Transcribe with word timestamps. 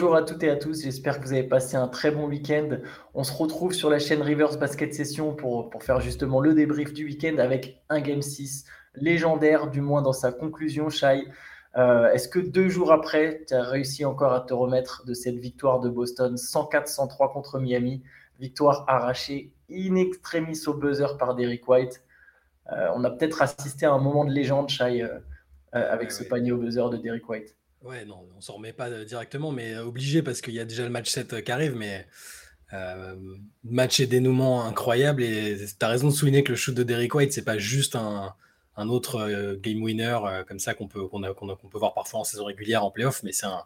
Bonjour 0.00 0.16
à 0.16 0.22
toutes 0.22 0.42
et 0.44 0.48
à 0.48 0.56
tous, 0.56 0.80
j'espère 0.80 1.20
que 1.20 1.26
vous 1.26 1.34
avez 1.34 1.42
passé 1.42 1.76
un 1.76 1.86
très 1.86 2.10
bon 2.10 2.26
week-end. 2.26 2.78
On 3.12 3.22
se 3.22 3.34
retrouve 3.34 3.74
sur 3.74 3.90
la 3.90 3.98
chaîne 3.98 4.22
Rivers 4.22 4.56
Basket 4.56 4.94
Session 4.94 5.34
pour, 5.34 5.68
pour 5.68 5.82
faire 5.82 6.00
justement 6.00 6.40
le 6.40 6.54
débrief 6.54 6.94
du 6.94 7.04
week-end 7.04 7.36
avec 7.36 7.82
un 7.90 8.00
Game 8.00 8.22
6 8.22 8.64
légendaire, 8.94 9.70
du 9.70 9.82
moins 9.82 10.00
dans 10.00 10.14
sa 10.14 10.32
conclusion, 10.32 10.88
Shai. 10.88 11.28
Euh, 11.76 12.10
est-ce 12.12 12.30
que 12.30 12.38
deux 12.38 12.70
jours 12.70 12.92
après, 12.92 13.44
tu 13.46 13.52
as 13.52 13.62
réussi 13.62 14.06
encore 14.06 14.32
à 14.32 14.40
te 14.40 14.54
remettre 14.54 15.04
de 15.04 15.12
cette 15.12 15.36
victoire 15.36 15.80
de 15.80 15.90
Boston 15.90 16.34
104-103 16.34 17.30
contre 17.30 17.58
Miami? 17.58 18.02
Victoire 18.38 18.86
arrachée 18.88 19.52
in 19.70 19.96
extremis 19.96 20.66
au 20.66 20.72
buzzer 20.72 21.18
par 21.18 21.34
Derrick 21.34 21.68
White. 21.68 22.02
Euh, 22.72 22.88
on 22.94 23.04
a 23.04 23.10
peut-être 23.10 23.42
assisté 23.42 23.84
à 23.84 23.92
un 23.92 23.98
moment 23.98 24.24
de 24.24 24.32
légende, 24.32 24.70
Shai, 24.70 25.02
euh, 25.02 25.18
avec 25.72 26.10
ce 26.10 26.24
panier 26.24 26.52
au 26.52 26.56
buzzer 26.56 26.88
de 26.88 26.96
Derrick 26.96 27.28
White. 27.28 27.54
Ouais, 27.82 28.04
non, 28.04 28.28
on 28.36 28.40
s'en 28.42 28.54
remet 28.54 28.74
pas 28.74 28.90
directement, 29.04 29.52
mais 29.52 29.78
obligé 29.78 30.22
parce 30.22 30.42
qu'il 30.42 30.52
y 30.52 30.60
a 30.60 30.64
déjà 30.66 30.84
le 30.84 30.90
match 30.90 31.08
7 31.08 31.42
qui 31.42 31.50
arrive, 31.50 31.74
mais 31.74 32.06
euh, 32.74 33.16
match 33.64 34.00
et 34.00 34.06
dénouement 34.06 34.66
incroyable. 34.66 35.22
Et 35.22 35.56
tu 35.56 35.84
as 35.84 35.88
raison 35.88 36.08
de 36.08 36.12
souligner 36.12 36.44
que 36.44 36.50
le 36.50 36.56
shoot 36.56 36.74
de 36.74 36.82
Derrick 36.82 37.14
White, 37.14 37.32
c'est 37.32 37.44
pas 37.44 37.58
juste 37.58 37.96
un, 37.96 38.34
autre 38.76 39.54
game 39.56 39.82
winner 39.82 40.18
comme 40.48 40.58
ça 40.58 40.72
qu'on 40.72 40.88
peut, 40.88 41.06
peut 41.08 41.78
voir 41.78 41.92
parfois 41.92 42.20
en 42.20 42.24
saison 42.24 42.44
régulière, 42.46 42.82
en 42.84 42.90
playoff, 42.90 43.22
mais 43.22 43.32
c'est 43.32 43.46
un, 43.46 43.62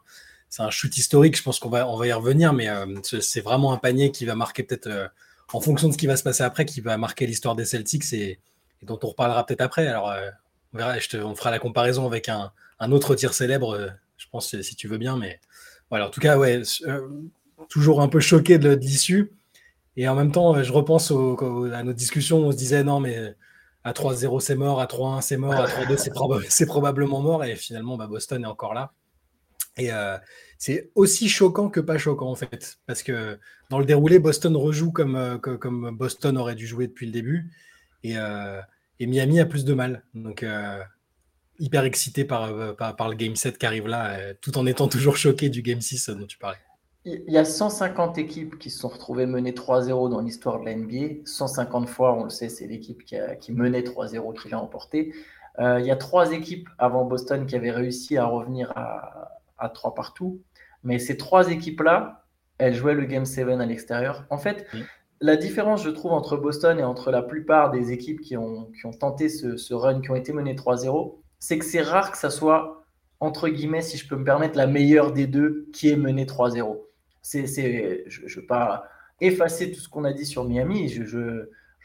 c'est 0.49 0.63
un 0.63 0.71
shoot 0.71 0.97
historique. 0.97 1.37
Je 1.37 1.43
pense 1.43 1.59
qu'on 1.59 1.69
va, 1.69 1.89
on 1.89 1.97
va 1.97 2.07
y 2.07 2.13
revenir, 2.13 2.53
mais 2.53 2.69
c'est 3.03 3.41
vraiment 3.41 3.73
un 3.73 3.79
panier 3.79 4.11
qui 4.13 4.25
va 4.25 4.35
marquer 4.37 4.63
peut-être, 4.63 5.13
en 5.53 5.61
fonction 5.61 5.89
de 5.89 5.93
ce 5.93 5.99
qui 5.99 6.07
va 6.07 6.17
se 6.17 6.23
passer 6.23 6.43
après, 6.43 6.65
qui 6.65 6.81
va 6.81 6.97
marquer 6.99 7.27
l'histoire 7.27 7.57
des 7.57 7.65
Celtics 7.65 8.13
et, 8.13 8.41
dont 8.83 8.99
on 9.03 9.09
reparlera 9.09 9.47
peut-être 9.47 9.61
après. 9.61 9.87
Alors, 9.87 10.13
on 10.73 10.79
verra, 10.79 10.99
je 10.99 11.09
te, 11.09 11.17
on 11.17 11.35
fera 11.37 11.51
la 11.51 11.59
comparaison 11.61 12.07
avec 12.07 12.29
un, 12.29 12.53
un 12.81 12.93
autre 12.93 13.15
tir 13.15 13.35
célèbre 13.35 13.93
je 14.25 14.31
pense, 14.31 14.61
si 14.61 14.77
tu 14.77 14.89
veux 14.89 14.99
bien. 14.99 15.17
Mais 15.17 15.41
voilà, 15.91 16.09
en 16.09 16.11
tout 16.11 16.21
cas, 16.21 16.39
ouais, 16.39 16.63
euh, 16.87 17.09
toujours 17.69 18.01
un 18.01 18.09
peu 18.09 18.21
choqué 18.21 18.59
de, 18.59 18.71
l'issue. 18.71 19.33
Et 19.97 20.09
en 20.09 20.15
même 20.15 20.33
temps, 20.33 20.61
je 20.63 20.73
repense 20.73 21.13
à 21.13 21.83
nos 21.83 21.93
discussions, 21.93 22.39
on 22.39 22.53
se 22.53 22.57
disait 22.57 22.83
non, 22.83 23.01
mais 23.01 23.35
à 23.85 23.93
3-0 23.93 24.41
c'est 24.41 24.57
mort, 24.57 24.81
à 24.81 24.87
3-1 24.87 25.21
c'est 25.21 25.37
mort, 25.37 25.55
à 25.55 25.67
3-2 25.67 25.97
c'est, 26.49 26.67
probablement 26.67 27.21
mort. 27.21 27.45
Et 27.45 27.55
finalement, 27.55 27.97
bah, 27.97 28.07
Boston 28.07 28.43
est 28.43 28.49
encore 28.49 28.75
là. 28.75 28.93
Et 29.77 29.93
euh, 29.93 30.17
c'est 30.59 30.91
aussi 30.95 31.29
choquant 31.29 31.69
que 31.69 31.81
pas 31.81 31.99
choquant 31.99 32.31
en 32.31 32.35
fait. 32.35 32.79
Parce 32.87 33.03
que 33.03 33.39
dans 33.71 33.79
le 33.79 33.85
déroulé, 33.85 34.19
Boston 34.19 34.57
rejoue 34.57 34.91
comme, 34.91 35.17
euh, 35.17 35.39
comme 35.39 35.97
Boston 35.97 36.37
aurait 36.39 36.55
dû 36.55 36.67
jouer 36.67 36.89
depuis 36.89 37.07
le 37.07 37.13
début. 37.13 37.51
Et, 38.03 38.17
et 39.01 39.07
Miami 39.07 39.41
a 39.41 39.47
plus 39.47 39.65
de 39.65 39.73
mal. 39.73 40.03
Donc 40.15 40.45
hyper 41.65 41.85
excité 41.85 42.27
euh, 42.31 42.73
par, 42.75 42.97
par, 42.97 43.09
le 43.09 43.17
game 43.17 43.35
7 43.35 43.59
qui 43.59 43.67
arrive 43.67 43.89
là, 43.89 44.19
euh, 44.19 44.35
tout 44.41 44.59
en 44.59 44.67
étant 44.67 44.87
toujours 44.87 45.17
choqué 45.17 45.49
du 45.49 45.63
game 45.63 45.81
6 45.81 46.11
dont 46.11 46.27
tu 46.27 46.39
parlais. 46.39 46.59
Il 47.07 47.23
y 47.29 47.37
a 47.37 47.45
150 47.45 48.17
équipes 48.19 48.59
qui 48.59 48.71
se 48.71 48.79
sont 48.79 48.89
retrouvées 48.89 49.27
menées 49.27 49.53
3-0 49.53 50.09
dans 50.11 50.21
l'histoire 50.21 50.61
de 50.61 50.65
la 50.65 50.75
NBA. 50.75 51.27
150 51.27 51.89
fois, 51.89 52.15
on 52.15 52.25
le 52.25 52.31
sait, 52.31 52.49
c'est 52.49 52.67
l'équipe 52.67 53.05
qui, 53.05 53.17
qui, 53.41 53.53
menait 53.53 53.83
3-0 53.83 54.41
qui 54.41 54.49
l'a 54.49 54.59
emporté. 54.59 55.15
Euh, 55.59 55.81
il 55.81 55.87
y 55.87 55.91
a 55.91 55.97
trois 55.97 56.33
équipes 56.33 56.69
avant 56.79 57.05
Boston 57.05 57.47
qui 57.47 57.57
avaient 57.57 57.71
réussi 57.71 58.17
à 58.17 58.25
revenir 58.25 58.73
à, 58.75 59.39
à 59.59 59.69
3 59.69 59.95
partout. 59.95 60.41
Mais 60.83 60.99
ces 60.99 61.17
trois 61.17 61.51
équipes-là, 61.51 62.25
elles 62.59 62.75
jouaient 62.75 62.95
le 62.95 63.05
Game 63.05 63.27
7 63.27 63.49
à 63.49 63.67
l'extérieur. 63.67 64.25
En 64.31 64.39
fait, 64.39 64.67
la 65.21 65.37
différence, 65.37 65.83
je 65.85 65.91
trouve, 65.91 66.13
entre 66.13 66.37
Boston 66.37 66.79
et 66.79 66.85
entre 66.85 67.11
la 67.11 67.23
plupart 67.23 67.71
des 67.71 67.93
équipes 67.93 68.21
qui 68.21 68.37
ont, 68.37 68.71
qui 68.73 68.87
ont 68.87 68.93
tenté 68.93 69.29
ce, 69.29 69.57
ce, 69.57 69.75
run, 69.75 70.01
qui 70.01 70.11
ont 70.11 70.17
été 70.17 70.33
menées 70.33 70.55
3-0, 70.55 71.17
c'est 71.45 71.59
que 71.59 71.67
c'est 71.67 71.83
rare 71.83 72.11
que 72.11 72.17
ça 72.17 72.31
soit, 72.31 72.87
entre 73.21 73.51
guillemets, 73.51 73.83
si 73.83 73.99
je 73.99 74.09
peux 74.09 74.17
me 74.17 74.25
permettre, 74.25 74.57
la 74.57 74.67
meilleure 74.67 75.13
des 75.13 75.27
deux 75.27 75.69
qui 75.75 75.91
est 75.91 75.97
menée 75.97 76.25
3-0. 76.25 76.81
C'est, 77.21 78.05
je 78.07 78.23
ne 78.23 78.35
veux 78.41 78.47
pas 78.47 78.85
effacer 79.21 79.71
tout 79.71 79.79
ce 79.79 79.91
qu'on 79.91 80.05
a 80.05 80.15
dit 80.15 80.25
sur 80.25 80.45
Miami, 80.45 80.89
je, 80.89 81.05
je, 81.05 81.19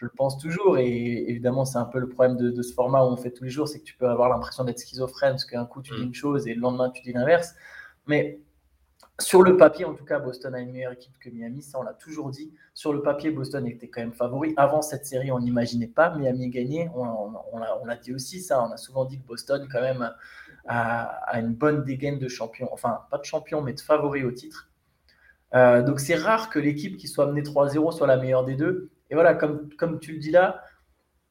le 0.01 0.09
pense 0.15 0.37
toujours, 0.37 0.77
et 0.77 1.25
évidemment, 1.27 1.65
c'est 1.65 1.77
un 1.77 1.83
peu 1.83 1.99
le 1.99 2.07
problème 2.07 2.37
de, 2.37 2.61
ce 2.61 2.73
format 2.73 3.03
où 3.03 3.07
on 3.07 3.17
fait 3.17 3.31
tous 3.31 3.43
les 3.43 3.49
jours, 3.49 3.67
c'est 3.67 3.79
que 3.79 3.83
tu 3.83 3.97
peux 3.97 4.07
avoir 4.07 4.29
l'impression 4.29 4.63
d'être 4.63 4.79
schizophrène, 4.79 5.31
parce 5.31 5.43
qu'un 5.43 5.65
coup 5.65 5.81
tu 5.81 5.93
dis 5.93 6.03
mm. 6.03 6.05
une 6.05 6.13
chose 6.13 6.47
et 6.47 6.53
le 6.53 6.61
lendemain 6.61 6.89
tu 6.89 7.01
dis 7.01 7.11
l'inverse. 7.11 7.53
Mais 8.07 8.39
sur 9.19 9.43
le 9.43 9.57
papier, 9.57 9.85
en 9.85 9.93
tout 9.93 10.05
cas, 10.05 10.19
Boston 10.19 10.55
a 10.55 10.59
une 10.59 10.71
meilleure 10.71 10.93
équipe 10.93 11.17
que 11.19 11.29
Miami, 11.29 11.61
ça 11.61 11.79
on 11.79 11.83
l'a 11.83 11.93
toujours 11.93 12.29
dit. 12.31 12.53
Sur 12.73 12.93
le 12.93 13.01
papier, 13.01 13.31
Boston 13.31 13.67
était 13.67 13.87
quand 13.87 14.01
même 14.01 14.13
favori. 14.13 14.53
Avant 14.57 14.81
cette 14.81 15.05
série, 15.05 15.31
on 15.31 15.39
n'imaginait 15.39 15.87
pas 15.87 16.15
Miami 16.15 16.49
gagner. 16.49 16.89
On, 16.95 17.85
l'a 17.85 17.95
dit 17.97 18.13
aussi, 18.13 18.41
ça. 18.41 18.63
On 18.63 18.71
a 18.71 18.77
souvent 18.77 19.05
dit 19.05 19.19
que 19.19 19.27
Boston, 19.27 19.67
quand 19.71 19.81
même, 19.81 20.11
a, 20.67 21.39
une 21.39 21.53
bonne 21.53 21.83
dégaine 21.83 22.19
de 22.19 22.27
champion. 22.27 22.69
Enfin, 22.71 23.01
pas 23.11 23.17
de 23.17 23.25
champion, 23.25 23.61
mais 23.61 23.73
de 23.73 23.81
favori 23.81 24.23
au 24.23 24.31
titre. 24.31 24.69
Euh, 25.55 25.81
donc 25.81 25.99
c'est 25.99 26.15
rare 26.15 26.51
que 26.51 26.59
l'équipe 26.59 26.97
qui 26.97 27.07
soit 27.07 27.25
menée 27.25 27.41
3-0 27.41 27.91
soit 27.91 28.07
la 28.07 28.17
meilleure 28.17 28.45
des 28.45 28.55
deux. 28.55 28.91
Et 29.09 29.15
voilà, 29.15 29.33
comme 29.33 29.99
tu 29.99 30.13
le 30.13 30.19
dis 30.19 30.31
là, 30.31 30.63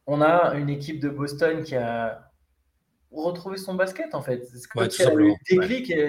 on 0.09 0.23
a 0.23 0.55
une 0.55 0.71
équipe 0.71 1.01
de 1.01 1.11
Boston 1.11 1.63
qui 1.63 1.77
a, 1.77 2.28
retrouver 3.11 3.57
son 3.57 3.75
basket 3.75 4.15
en 4.15 4.23
fait. 4.23 4.45
C'est 4.45 4.69
comme 4.69 4.89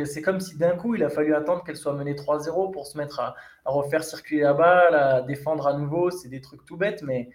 c'est 0.05 0.21
comme 0.21 0.39
si 0.39 0.57
d'un 0.57 0.75
coup 0.75 0.95
il 0.95 1.03
a 1.03 1.09
fallu 1.09 1.33
attendre 1.33 1.63
qu'elle 1.63 1.77
soit 1.77 1.93
menée 1.93 2.13
3-0 2.13 2.71
pour 2.71 2.87
se 2.87 2.97
mettre 2.97 3.19
à, 3.19 3.35
refaire 3.65 4.03
circuler 4.03 4.41
la 4.41 4.53
balle, 4.53 4.95
à 4.95 5.21
défendre 5.21 5.67
à 5.67 5.73
nouveau. 5.73 6.11
C'est 6.11 6.29
des 6.29 6.41
trucs 6.41 6.65
tout 6.65 6.77
bêtes, 6.77 7.03
mais 7.03 7.29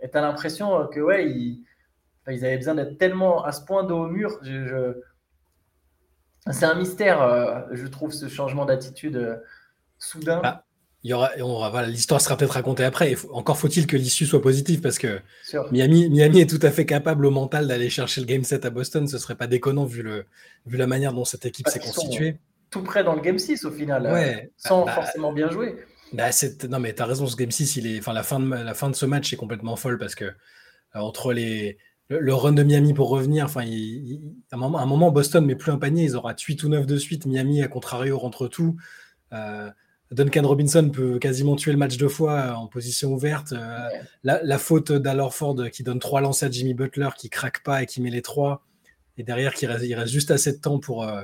tu 0.00 0.16
as 0.16 0.20
l'impression 0.20 0.86
que 0.88 1.00
ouais, 1.00 1.30
ils, 1.30 1.64
ils, 2.28 2.44
avaient 2.44 2.56
besoin 2.56 2.74
d'être 2.74 2.98
tellement 2.98 3.44
à 3.44 3.52
ce 3.52 3.64
point 3.64 3.84
de 3.84 3.92
haut 3.92 4.08
mur. 4.08 4.38
Je, 4.42 5.00
C'est 6.50 6.66
un 6.66 6.74
mystère, 6.74 7.22
euh, 7.22 7.62
je 7.72 7.86
trouve, 7.86 8.12
ce 8.12 8.28
changement 8.28 8.64
d'attitude 8.64 9.16
euh, 9.16 9.36
soudain. 9.98 10.40
Bah, 10.40 10.64
il 11.08 11.38
y 11.38 11.42
aura, 11.42 11.86
l'histoire 11.86 12.20
sera 12.20 12.36
peut-être 12.36 12.52
racontée 12.52 12.84
après. 12.84 13.16
encore 13.32 13.56
faut-il 13.56 13.86
que 13.86 13.96
l'issue 13.96 14.26
soit 14.26 14.42
positive 14.42 14.82
parce 14.82 14.98
que 14.98 15.20
Miami, 15.72 16.10
Miami 16.10 16.40
est 16.40 16.50
tout 16.50 16.58
à 16.60 16.70
fait 16.70 16.84
capable 16.84 17.24
au 17.24 17.30
mental 17.30 17.66
d'aller 17.66 17.88
chercher 17.88 18.20
le 18.20 18.26
game 18.26 18.44
set 18.44 18.66
à 18.66 18.70
Boston. 18.70 19.08
Ce 19.08 19.16
serait 19.16 19.34
pas 19.34 19.46
déconnant 19.46 19.86
vu, 19.86 20.02
le, 20.02 20.26
vu 20.66 20.76
la 20.76 20.86
manière 20.86 21.14
dont 21.14 21.24
cette 21.24 21.46
équipe 21.46 21.64
bah, 21.64 21.72
s'est 21.72 21.78
constituée. 21.78 22.36
Tout 22.70 22.82
près 22.82 23.04
dans 23.04 23.14
le 23.14 23.22
game 23.22 23.38
6 23.38 23.64
au 23.64 23.70
final, 23.70 24.04
euh, 24.04 24.34
sans 24.58 24.84
bah, 24.84 24.92
forcément 24.92 25.32
bien 25.32 25.50
jouer. 25.50 25.76
Bah, 26.12 26.28
non, 26.68 26.78
mais 26.78 26.94
tu 26.94 27.00
as 27.00 27.06
raison, 27.06 27.26
ce 27.26 27.36
game 27.36 27.50
6, 27.50 27.76
il 27.76 27.86
est, 27.86 27.98
enfin, 28.00 28.12
la, 28.12 28.22
fin 28.22 28.38
de, 28.38 28.50
la 28.50 28.74
fin 28.74 28.90
de 28.90 28.94
ce 28.94 29.06
match 29.06 29.32
est 29.32 29.36
complètement 29.36 29.76
folle 29.76 29.96
parce 29.96 30.14
que 30.14 30.26
euh, 30.26 30.32
entre 30.94 31.32
les, 31.32 31.78
le, 32.10 32.34
run 32.34 32.52
de 32.52 32.62
Miami 32.62 32.92
pour 32.92 33.08
revenir, 33.08 33.46
enfin, 33.46 33.62
à, 33.62 34.54
un 34.54 34.58
moment, 34.58 34.78
un 34.78 34.86
moment, 34.86 35.10
Boston 35.10 35.46
met 35.46 35.56
plus 35.56 35.72
un 35.72 35.78
panier, 35.78 36.04
ils 36.04 36.16
auront 36.16 36.34
8 36.36 36.62
ou 36.64 36.68
9 36.68 36.84
de 36.84 36.96
suite. 36.98 37.24
Miami, 37.24 37.62
à 37.62 37.68
contrario, 37.68 38.18
rentre 38.18 38.46
tout. 38.46 38.76
Euh, 39.32 39.70
Duncan 40.10 40.46
Robinson 40.46 40.88
peut 40.90 41.18
quasiment 41.18 41.54
tuer 41.56 41.72
le 41.72 41.78
match 41.78 41.96
deux 41.98 42.08
fois 42.08 42.32
euh, 42.32 42.52
en 42.52 42.66
position 42.66 43.12
ouverte. 43.12 43.52
Euh, 43.52 43.88
la, 44.24 44.58
faute 44.58 44.92
d'Alorford 44.92 45.70
qui 45.70 45.82
donne 45.82 45.98
trois 45.98 46.20
lancers 46.20 46.48
à 46.48 46.50
Jimmy 46.50 46.74
Butler 46.74 47.10
qui 47.16 47.28
craque 47.28 47.62
pas 47.62 47.82
et 47.82 47.86
qui 47.86 48.00
met 48.00 48.10
les 48.10 48.22
trois. 48.22 48.64
Et 49.18 49.22
derrière, 49.22 49.52
qui 49.52 49.66
reste, 49.66 49.84
il 49.84 49.94
reste 49.94 50.12
juste 50.12 50.30
assez 50.30 50.52
de 50.52 50.58
temps 50.58 50.78
pour, 50.78 51.02
euh, 51.02 51.22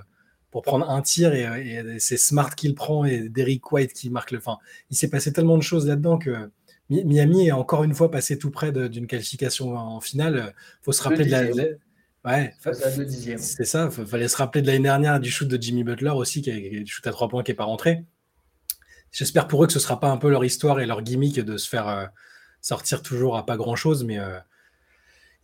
pour 0.50 0.62
prendre 0.62 0.90
un 0.90 1.00
tir. 1.00 1.32
Et, 1.34 1.98
c'est 1.98 2.16
Smart 2.16 2.54
qui 2.54 2.68
le 2.68 2.74
prend 2.74 3.04
et 3.04 3.28
Derrick 3.28 3.70
White 3.72 3.92
qui 3.94 4.10
marque 4.10 4.32
le 4.32 4.40
fin. 4.40 4.58
Il 4.90 4.96
s'est 4.96 5.08
passé 5.08 5.32
tellement 5.32 5.56
de 5.56 5.62
choses 5.62 5.86
là-dedans 5.86 6.18
que 6.18 6.50
Miami 6.90 7.46
est 7.46 7.52
encore 7.52 7.84
une 7.84 7.94
fois 7.94 8.10
passé 8.10 8.36
tout 8.36 8.50
près 8.50 8.70
d'une 8.70 9.06
qualification 9.06 9.74
en 9.74 10.00
finale. 10.00 10.54
faut 10.82 10.92
se 10.92 11.02
rappeler 11.02 11.24
de 11.24 11.30
la. 11.30 11.44
Ouais, 12.24 12.54
c'est 12.58 13.64
ça. 13.64 13.90
Il 13.98 14.06
fallait 14.06 14.28
se 14.28 14.36
rappeler 14.36 14.62
de 14.62 14.66
l'année 14.66 14.84
dernière 14.84 15.20
du 15.20 15.30
shoot 15.30 15.46
de 15.46 15.60
Jimmy 15.60 15.84
Butler 15.84 16.10
aussi, 16.10 16.42
qui 16.42 16.50
est 16.50 16.80
du 16.80 16.90
shoot 16.90 17.06
à 17.06 17.10
trois 17.10 17.28
points 17.28 17.42
qui 17.42 17.50
n'est 17.50 17.56
pas 17.56 17.64
rentré. 17.64 18.04
J'espère 19.14 19.46
pour 19.46 19.62
eux 19.62 19.68
que 19.68 19.72
ce 19.72 19.78
sera 19.78 20.00
pas 20.00 20.08
un 20.10 20.16
peu 20.16 20.28
leur 20.28 20.44
histoire 20.44 20.80
et 20.80 20.86
leur 20.86 21.00
gimmick 21.00 21.38
de 21.38 21.56
se 21.56 21.68
faire 21.68 21.88
euh, 21.88 22.04
sortir 22.60 23.00
toujours 23.00 23.36
à 23.36 23.46
pas 23.46 23.56
grand 23.56 23.76
chose, 23.76 24.02
mais 24.02 24.18
euh, 24.18 24.40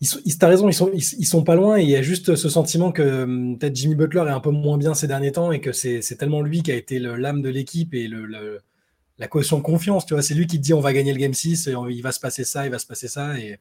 ils, 0.01 0.09
ils 0.25 0.45
raison, 0.45 0.69
ils 0.69 0.75
sont, 0.75 0.91
ils, 0.93 1.25
sont 1.25 1.45
pas 1.45 1.55
loin 1.55 1.79
et 1.79 1.83
il 1.83 1.89
y 1.89 1.95
a 1.95 2.03
juste 2.03 2.35
ce 2.35 2.49
sentiment 2.49 2.91
que 2.91 3.23
hum, 3.23 3.57
peut-être 3.57 3.77
Jimmy 3.77 3.95
Butler 3.95 4.23
est 4.23 4.33
un 4.33 4.41
peu 4.41 4.51
moins 4.51 4.77
bien 4.77 4.93
ces 4.93 5.07
derniers 5.07 5.31
temps 5.31 5.53
et 5.53 5.61
que 5.61 5.71
c'est 5.71 6.01
tellement 6.19 6.43
lui 6.43 6.65
qui 6.65 6.73
a 6.73 6.75
été 6.75 6.99
l'âme 6.99 7.43
de 7.43 7.49
l'équipe 7.49 7.95
et 7.95 8.09
le, 8.09 8.61
la 9.19 9.29
caution 9.29 9.63
confiance, 9.63 10.05
tu 10.05 10.15
vois, 10.15 10.23
c'est 10.25 10.35
lui 10.35 10.49
qui 10.49 10.57
te 10.57 10.63
dit 10.63 10.75
on 10.75 10.81
va 10.81 10.93
gagner 10.93 11.13
le 11.13 11.21
game 11.21 11.35
6 11.35 11.69
et 11.69 11.75
il 11.91 12.03
va 12.03 12.11
se 12.11 12.19
passer 12.19 12.43
ça, 12.43 12.67
il 12.67 12.73
va 12.73 12.81
se 12.81 12.89
passer 12.89 13.07
ça 13.07 13.39
et, 13.39 13.61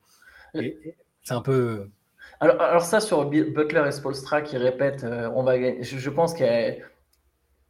c'est 1.22 1.36
un 1.36 1.42
peu. 1.42 1.88
Alors, 2.40 2.60
alors, 2.60 2.82
ça 2.82 3.00
sur 3.00 3.30
Butler 3.30 3.84
et 3.88 3.92
Spolstra 3.92 4.42
qui 4.42 4.58
répètent 4.58 5.04
euh, 5.04 5.30
on 5.36 5.44
va 5.44 5.60
gagner, 5.60 5.84
je, 5.84 6.00
je 6.00 6.10
pense 6.10 6.34
qu'il 6.34 6.48
y 6.48 6.50
a 6.50 6.74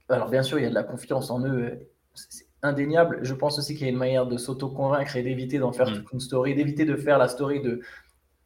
alors 0.07 0.29
bien 0.29 0.41
sûr 0.41 0.57
il 0.57 0.63
y 0.63 0.65
a 0.65 0.69
de 0.69 0.73
la 0.73 0.83
confiance 0.83 1.29
en 1.29 1.45
eux 1.45 1.88
c'est 2.13 2.45
indéniable. 2.61 3.19
Je 3.21 3.33
pense 3.33 3.57
aussi 3.59 3.75
qu'il 3.75 3.83
y 3.83 3.89
a 3.89 3.91
une 3.91 3.97
manière 3.97 4.25
de 4.25 4.37
s'auto-convaincre 4.37 5.15
et 5.15 5.23
d'éviter 5.23 5.59
d'en 5.59 5.71
faire 5.71 5.89
mm. 5.89 5.95
toute 5.95 6.13
une 6.13 6.19
story, 6.19 6.55
d'éviter 6.55 6.85
de 6.85 6.95
faire 6.95 7.17
la 7.17 7.27
story 7.27 7.61
de 7.61 7.81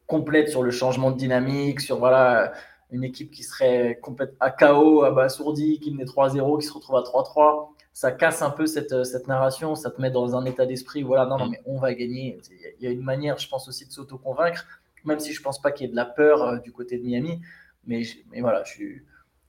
complète 0.08 0.50
sur 0.50 0.64
le 0.64 0.72
changement 0.72 1.12
de 1.12 1.18
dynamique, 1.18 1.80
sur 1.80 1.98
voilà 1.98 2.54
une 2.92 3.04
équipe 3.04 3.32
qui 3.32 3.44
serait 3.44 4.00
complète 4.02 4.36
à 4.40 4.52
KO, 4.52 5.04
abasourdie, 5.04 5.80
qui 5.80 5.92
menait 5.92 6.04
3-0, 6.04 6.60
qui 6.60 6.68
se 6.68 6.74
retrouve 6.74 6.98
à 6.98 7.02
3-3. 7.02 7.70
Ça 7.92 8.12
casse 8.12 8.42
un 8.42 8.52
peu 8.52 8.66
cette, 8.66 9.04
cette, 9.04 9.28
narration, 9.28 9.76
ça 9.76 9.92
te 9.92 10.02
met 10.02 10.12
dans 10.12 10.36
un 10.36 10.46
état 10.46 10.66
d'esprit, 10.66 11.04
voilà, 11.04 11.26
non, 11.26 11.38
non, 11.38 11.48
mm. 11.48 11.52
mais 11.52 11.62
on 11.66 11.80
va 11.80 11.94
gagner. 11.94 12.40
Il 12.80 12.84
y 12.84 12.88
a 12.88 12.92
une 12.92 13.04
manière, 13.04 13.38
je 13.40 13.48
pense 13.48 13.68
aussi, 13.68 13.88
de 13.88 13.92
s'auto-convaincre, 13.92 14.66
même 15.06 15.20
si 15.20 15.34
je 15.34 15.42
pense 15.42 15.62
pas 15.62 15.72
qu'il 15.72 15.88
y 15.88 15.90
ait 15.90 15.92
de 15.92 15.96
la 15.96 16.06
peur 16.06 16.44
euh, 16.44 16.58
du 16.60 16.72
côté 16.72 16.98
de 16.98 17.04
Miami. 17.04 17.42
Mais, 17.86 18.04
mais 18.32 18.42
voilà, 18.42 18.64
je 18.64 18.72
suis 18.72 19.04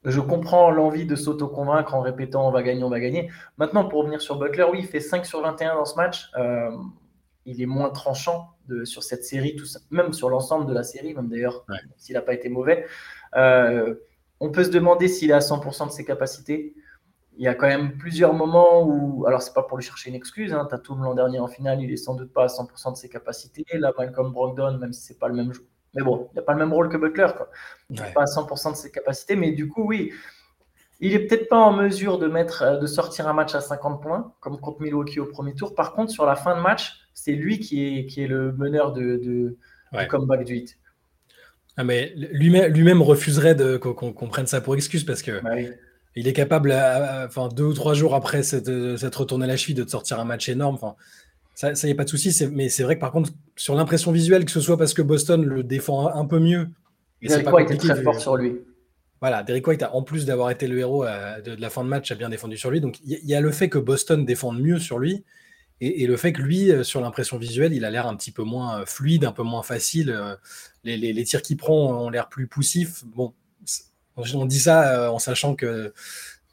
je 0.04 0.20
comprends 0.20 0.70
l'envie 0.70 1.06
de 1.06 1.16
s'auto-convaincre 1.16 1.94
en 1.94 2.00
répétant 2.00 2.46
on 2.46 2.50
va 2.50 2.62
gagner, 2.62 2.84
on 2.84 2.90
va 2.90 3.00
gagner. 3.00 3.30
Maintenant, 3.56 3.86
pour 3.86 4.00
revenir 4.00 4.20
sur 4.20 4.38
Butler, 4.38 4.66
oui, 4.70 4.80
il 4.80 4.86
fait 4.86 5.00
5 5.00 5.24
sur 5.24 5.40
21 5.40 5.76
dans 5.76 5.84
ce 5.84 5.96
match. 5.96 6.30
Euh, 6.36 6.70
il 7.46 7.60
est 7.60 7.66
moins 7.66 7.90
tranchant 7.90 8.50
de, 8.68 8.84
sur 8.84 9.02
cette 9.02 9.24
série, 9.24 9.56
tout 9.56 9.66
ça, 9.66 9.80
même 9.90 10.12
sur 10.12 10.30
l'ensemble 10.30 10.66
de 10.66 10.72
la 10.72 10.82
série, 10.82 11.14
même 11.14 11.28
d'ailleurs, 11.28 11.64
s'il 11.96 12.14
n'a 12.14 12.22
pas 12.22 12.34
été 12.34 12.48
mauvais. 12.48 12.86
Euh, 13.36 13.94
on 14.40 14.50
peut 14.50 14.64
se 14.64 14.70
demander 14.70 15.08
s'il 15.08 15.30
est 15.30 15.34
à 15.34 15.40
100% 15.40 15.86
de 15.86 15.92
ses 15.92 16.04
capacités. 16.04 16.74
Il 17.36 17.44
y 17.44 17.48
a 17.48 17.54
quand 17.54 17.66
même 17.66 17.96
plusieurs 17.98 18.32
moments 18.32 18.82
où, 18.82 19.26
alors 19.26 19.42
c'est 19.42 19.54
pas 19.54 19.62
pour 19.62 19.76
lui 19.76 19.84
chercher 19.84 20.08
une 20.10 20.16
excuse, 20.16 20.52
hein, 20.52 20.66
Tatum 20.70 21.02
l'an 21.02 21.14
dernier 21.14 21.40
en 21.40 21.48
finale, 21.48 21.82
il 21.82 21.90
est 21.90 21.96
sans 21.96 22.14
doute 22.14 22.32
pas 22.32 22.44
à 22.44 22.46
100% 22.46 22.92
de 22.92 22.96
ses 22.96 23.08
capacités. 23.08 23.64
Là, 23.74 23.92
Malcolm 23.98 24.32
Brogdon, 24.32 24.78
même 24.78 24.92
si 24.92 25.02
c'est 25.02 25.18
pas 25.18 25.28
le 25.28 25.34
même 25.34 25.52
mais 25.94 26.02
bon, 26.02 26.28
il 26.32 26.36
n'a 26.36 26.42
pas 26.42 26.52
le 26.52 26.58
même 26.58 26.72
rôle 26.72 26.88
que 26.88 26.96
Butler. 26.96 27.28
Quoi. 27.36 27.48
Il 27.90 28.00
n'est 28.00 28.12
pas 28.12 28.22
à 28.22 28.24
100% 28.24 28.72
de 28.72 28.76
ses 28.76 28.90
capacités. 28.90 29.36
Mais 29.36 29.52
du 29.52 29.68
coup, 29.68 29.84
oui, 29.86 30.12
il 31.00 31.12
n'est 31.12 31.20
peut-être 31.20 31.48
pas 31.48 31.58
en 31.58 31.72
mesure 31.72 32.18
de, 32.18 32.26
mettre, 32.26 32.62
euh, 32.62 32.76
de 32.78 32.86
sortir 32.86 33.28
un 33.28 33.32
match 33.32 33.54
à 33.54 33.60
50 33.60 34.02
points, 34.02 34.32
comme 34.40 34.58
contre 34.58 34.80
Milwaukee 34.82 35.20
au 35.20 35.26
premier 35.26 35.54
tour. 35.54 35.74
Par 35.74 35.92
contre, 35.92 36.10
sur 36.10 36.26
la 36.26 36.36
fin 36.36 36.56
de 36.56 36.60
match, 36.60 36.94
c'est 37.14 37.32
lui 37.32 37.60
qui 37.60 37.84
est, 37.86 38.06
qui 38.06 38.22
est 38.22 38.26
le 38.26 38.52
meneur 38.52 38.92
de, 38.92 39.16
de 39.16 39.56
du 39.92 40.08
comeback 40.08 40.44
du 40.44 40.56
hit. 40.56 40.78
Ah, 41.76 41.84
mais 41.84 42.12
lui-même 42.16 43.02
refuserait 43.02 43.56
qu'on 43.78 44.28
prenne 44.28 44.46
ça 44.46 44.60
pour 44.60 44.74
excuse 44.74 45.04
parce 45.04 45.22
que 45.22 45.40
bah 45.40 45.56
il 46.16 46.28
est 46.28 46.32
capable, 46.32 46.72
enfin, 46.72 47.48
deux 47.48 47.64
ou 47.64 47.72
trois 47.72 47.94
jours 47.94 48.14
après 48.14 48.44
s'être 48.44 49.16
retourné 49.16 49.46
la 49.46 49.56
cheville, 49.56 49.74
de 49.74 49.82
te 49.82 49.90
sortir 49.90 50.20
un 50.20 50.24
match 50.24 50.48
énorme. 50.48 50.76
Enfin, 50.76 50.94
ça, 51.54 51.74
ça 51.74 51.88
y 51.88 51.92
a 51.92 51.94
pas 51.94 52.04
de 52.04 52.08
souci. 52.08 52.36
Mais 52.52 52.68
c'est 52.68 52.82
vrai 52.82 52.96
que 52.96 53.00
par 53.00 53.12
contre, 53.12 53.30
sur 53.56 53.74
l'impression 53.74 54.12
visuelle, 54.12 54.44
que 54.44 54.50
ce 54.50 54.60
soit 54.60 54.76
parce 54.76 54.92
que 54.92 55.02
Boston 55.02 55.44
le 55.44 55.62
défend 55.62 56.08
un 56.08 56.26
peu 56.26 56.40
mieux. 56.40 56.68
Derek 57.22 57.50
White 57.50 57.70
est 57.70 57.76
très 57.76 58.02
fort 58.02 58.20
sur 58.20 58.36
lui. 58.36 58.56
Voilà, 59.20 59.42
Derek 59.42 59.66
White, 59.66 59.84
en 59.90 60.02
plus 60.02 60.26
d'avoir 60.26 60.50
été 60.50 60.66
le 60.66 60.78
héros 60.78 61.04
euh, 61.04 61.40
de, 61.40 61.58
la 61.58 61.70
fin 61.70 61.82
de 61.82 61.88
match, 61.88 62.10
a 62.10 62.14
bien 62.14 62.28
défendu 62.28 62.58
sur 62.58 62.70
lui. 62.70 62.80
Donc 62.80 62.98
il 63.04 63.24
y, 63.24 63.34
a 63.34 63.40
le 63.40 63.50
fait 63.50 63.70
que 63.70 63.78
Boston 63.78 64.26
défende 64.26 64.60
mieux 64.60 64.78
sur 64.78 64.98
lui 64.98 65.24
et, 65.80 66.06
le 66.06 66.16
fait 66.16 66.32
que 66.32 66.42
lui, 66.42 66.70
euh, 66.70 66.82
sur 66.82 67.00
l'impression 67.00 67.38
visuelle, 67.38 67.72
il 67.72 67.84
a 67.84 67.90
l'air 67.90 68.06
un 68.06 68.16
petit 68.16 68.30
peu 68.32 68.42
moins 68.42 68.80
euh, 68.80 68.84
fluide, 68.86 69.24
un 69.24 69.32
peu 69.32 69.42
moins 69.42 69.62
facile. 69.62 70.14
Les, 70.84 71.24
tirs 71.24 71.40
qu'il 71.40 71.56
prend 71.56 72.04
ont 72.04 72.10
l'air 72.10 72.28
plus 72.28 72.46
poussifs. 72.46 73.04
Bon, 73.06 73.32
on 74.16 74.44
dit 74.44 74.60
ça 74.60 75.10
en 75.10 75.18
sachant 75.18 75.54
que 75.54 75.92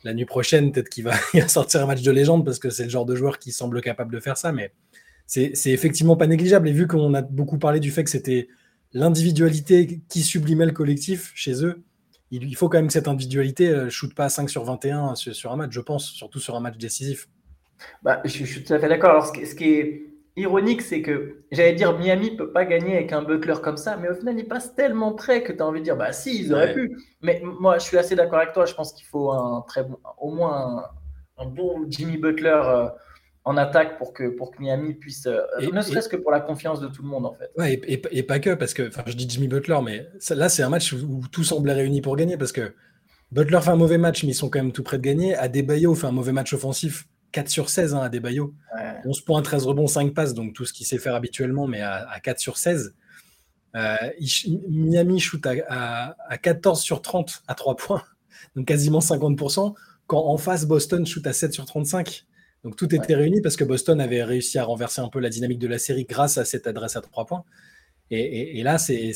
la 0.03 0.13
nuit 0.13 0.25
prochaine, 0.25 0.71
peut-être 0.71 0.89
qu'il 0.89 1.03
va, 1.33 1.48
sortir 1.48 1.83
un 1.83 1.86
match 1.86 2.01
de 2.01 2.12
légende 2.12 2.45
parce 2.45 2.59
que 2.59 2.69
c'est 2.69 2.83
le 2.83 2.89
genre 2.89 3.06
de 3.06 3.15
joueur 3.15 3.39
qui 3.39 3.51
semble 3.51 3.81
capable 3.81 4.13
de 4.13 4.19
faire 4.19 4.38
ça. 4.38 4.51
Mais 4.51 4.71
c'est 5.27 5.53
effectivement 5.68 6.18
pas 6.18 6.27
négligeable. 6.27 6.68
Et 6.68 6.74
vu 6.74 6.88
qu'on 6.88 7.13
a 7.13 7.21
beaucoup 7.21 7.57
parlé 7.57 7.80
du 7.80 7.92
fait 7.92 8.03
que 8.03 8.09
c'était 8.09 8.50
l'individualité 8.94 10.01
qui 10.09 10.21
sublimait 10.21 10.65
le 10.65 10.74
collectif 10.74 11.31
chez 11.36 11.63
eux, 11.63 11.83
il, 12.31 12.56
faut 12.56 12.69
quand 12.69 12.77
même 12.77 12.88
que 12.88 12.94
cette 12.94 13.09
individualité 13.09 13.69
euh, 13.69 13.89
shoote 13.89 14.13
pas 14.13 14.25
à 14.25 14.30
5 14.30 14.50
sur 14.50 14.63
21 14.63 15.15
sur, 15.15 15.51
un 15.51 15.57
match, 15.57 15.71
je 15.71 15.81
pense, 15.81 16.12
surtout 16.12 16.39
sur 16.39 16.56
un 16.56 16.62
match 16.62 16.77
décisif. 16.77 17.27
Bah, 18.03 18.21
je, 18.24 18.45
suis 18.45 18.63
tout 18.63 18.74
à 18.74 18.80
fait 18.80 18.88
d'accord. 18.88 19.25
Ce, 19.25 19.56
qui 19.56 19.63
est 19.65 20.06
ironique, 20.35 20.81
c'est 20.81 21.01
que 21.01 21.43
j'allais 21.51 21.73
dire 21.73 21.97
Miami 21.97 22.35
peut 22.35 22.51
pas 22.51 22.65
gagner 22.65 22.95
avec 22.95 23.13
un 23.13 23.21
Butler 23.21 23.55
comme 23.61 23.77
ça, 23.77 23.97
mais 23.97 24.09
au 24.09 24.15
final, 24.15 24.37
il 24.37 24.47
passe 24.47 24.75
tellement 24.75 25.13
près 25.13 25.43
que 25.43 25.51
tu 25.51 25.61
as 25.61 25.65
envie 25.65 25.79
de 25.79 25.85
dire 25.85 25.97
bah 25.97 26.11
si, 26.13 26.43
ils 26.43 26.53
auraient 26.53 26.73
pu. 26.73 26.97
Mais 27.21 27.41
moi, 27.43 27.77
je 27.77 27.83
suis 27.83 27.97
assez 27.97 28.15
d'accord 28.15 28.39
avec 28.39 28.53
toi. 28.53 28.65
Je 28.65 28.73
pense 28.73 28.93
qu'il 28.93 29.05
faut 29.05 29.31
un 29.31 29.63
très 29.67 29.83
bon, 29.83 29.97
au 30.17 30.31
moins 30.31 30.85
un, 31.37 31.45
bon 31.45 31.85
Jimmy 31.89 32.17
Butler. 32.17 32.61
Euh, 32.63 32.87
en 33.43 33.57
attaque 33.57 33.97
pour 33.97 34.13
que, 34.13 34.29
pour 34.29 34.51
que 34.51 34.61
Miami 34.61 34.93
puisse, 34.93 35.25
euh, 35.25 35.41
ne 35.59 35.81
serait-ce 35.81 36.09
que 36.09 36.15
pour 36.15 36.31
la 36.31 36.41
confiance 36.41 36.79
de 36.79 36.87
tout 36.87 37.01
le 37.01 37.07
monde 37.07 37.25
en 37.25 37.33
fait. 37.33 37.49
Ouais, 37.57 37.81
et, 37.87 38.23
pas 38.23 38.39
que, 38.39 38.53
parce 38.53 38.73
que, 38.73 38.87
enfin 38.87 39.03
je 39.07 39.13
dis 39.13 39.27
Jimmy 39.27 39.47
Butler, 39.47 39.79
mais 39.83 40.07
là 40.29 40.47
c'est 40.47 40.63
un 40.63 40.69
match 40.69 40.93
où, 40.93 41.21
tout 41.31 41.43
semblait 41.43 41.73
réuni 41.73 42.01
pour 42.01 42.15
gagner, 42.15 42.37
parce 42.37 42.51
que 42.51 42.73
Butler 43.31 43.59
fait 43.61 43.71
un 43.71 43.77
mauvais 43.77 43.97
match, 43.97 44.23
mais 44.23 44.31
ils 44.31 44.35
sont 44.35 44.49
quand 44.49 44.59
même 44.59 44.71
tout 44.71 44.83
près 44.83 44.97
de 44.97 45.03
gagner. 45.03 45.35
Adebayo 45.35 45.95
fait 45.95 46.07
un 46.07 46.11
mauvais 46.11 46.33
match 46.33 46.53
offensif, 46.53 47.07
4 47.31 47.49
sur 47.49 47.69
16 47.69 47.93
hein, 47.93 47.99
Adebayo. 47.99 48.53
Ouais. 48.75 48.95
11 49.05 49.21
points, 49.21 49.41
13 49.41 49.65
rebonds, 49.65 49.87
5 49.87 50.13
passes, 50.13 50.33
donc 50.33 50.53
tout 50.53 50.65
ce 50.65 50.73
qu'il 50.73 50.85
sait 50.85 50.97
faire 50.97 51.15
habituellement, 51.15 51.67
mais 51.67 51.81
à, 51.81 52.19
4 52.23 52.39
sur 52.39 52.57
16. 52.57 52.95
Euh, 53.75 53.95
Miami 54.69 55.19
shoot 55.19 55.45
à, 55.45 56.15
à, 56.27 56.37
14 56.37 56.81
sur 56.81 57.01
30 57.01 57.43
à 57.47 57.55
3 57.55 57.75
points, 57.77 58.03
donc 58.55 58.67
quasiment 58.67 58.99
50%, 58.99 59.73
quand 60.07 60.25
en 60.25 60.37
face 60.37 60.65
Boston 60.65 61.05
shoot 61.05 61.25
à 61.25 61.33
7 61.33 61.53
sur 61.53 61.65
35. 61.65 62.25
Donc 62.63 62.75
tout 62.75 62.93
était 62.93 63.15
réuni 63.15 63.41
parce 63.41 63.55
que 63.55 63.63
Boston 63.63 63.99
avait 63.99 64.23
réussi 64.23 64.59
à 64.59 64.63
renverser 64.63 65.01
un 65.01 65.09
peu 65.09 65.19
la 65.19 65.29
dynamique 65.29 65.57
de 65.57 65.67
la 65.67 65.79
série 65.79 66.05
grâce 66.05 66.37
à 66.37 66.45
cette 66.45 66.67
adresse 66.67 66.95
à 66.95 67.01
trois 67.01 67.25
points. 67.25 67.43
Et, 68.13 68.61
là, 68.61 68.77
c'est 68.77 69.13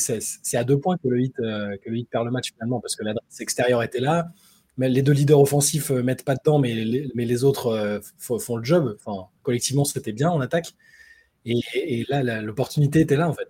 à 0.54 0.64
deux 0.64 0.80
points 0.80 0.96
que 0.98 1.10
le, 1.10 1.22
hit, 1.22 1.38
euh, 1.42 1.76
que 1.84 1.90
le 1.90 1.98
hit 1.98 2.10
perd 2.10 2.24
le 2.26 2.32
match 2.32 2.54
finalement 2.54 2.80
parce 2.80 2.96
que 2.96 3.04
l'adresse 3.04 3.42
extérieure 3.42 3.84
était 3.84 4.00
là. 4.00 4.30
Les 4.78 5.02
deux 5.02 5.14
leaders 5.14 5.40
offensifs 5.40 5.92
euh, 5.92 6.04
mettent 6.04 6.26
pas 6.26 6.36
dedans, 6.36 6.60
mais 6.60 6.74
les, 6.74 7.12
mais 7.16 7.26
les 7.26 7.44
autres 7.44 7.68
euh, 7.68 8.00
font, 8.18 8.58
le 8.58 8.64
job. 8.64 8.98
Enfin, 9.00 9.28
collectivement, 9.42 9.86
c'était 9.86 10.12
bien 10.12 10.30
en 10.30 10.42
attaque. 10.42 10.74
Et, 11.46 12.06
là, 12.10 12.42
l'opportunité 12.42 13.02
était 13.02 13.16
là 13.16 13.30
en 13.30 13.34
fait. 13.34 13.48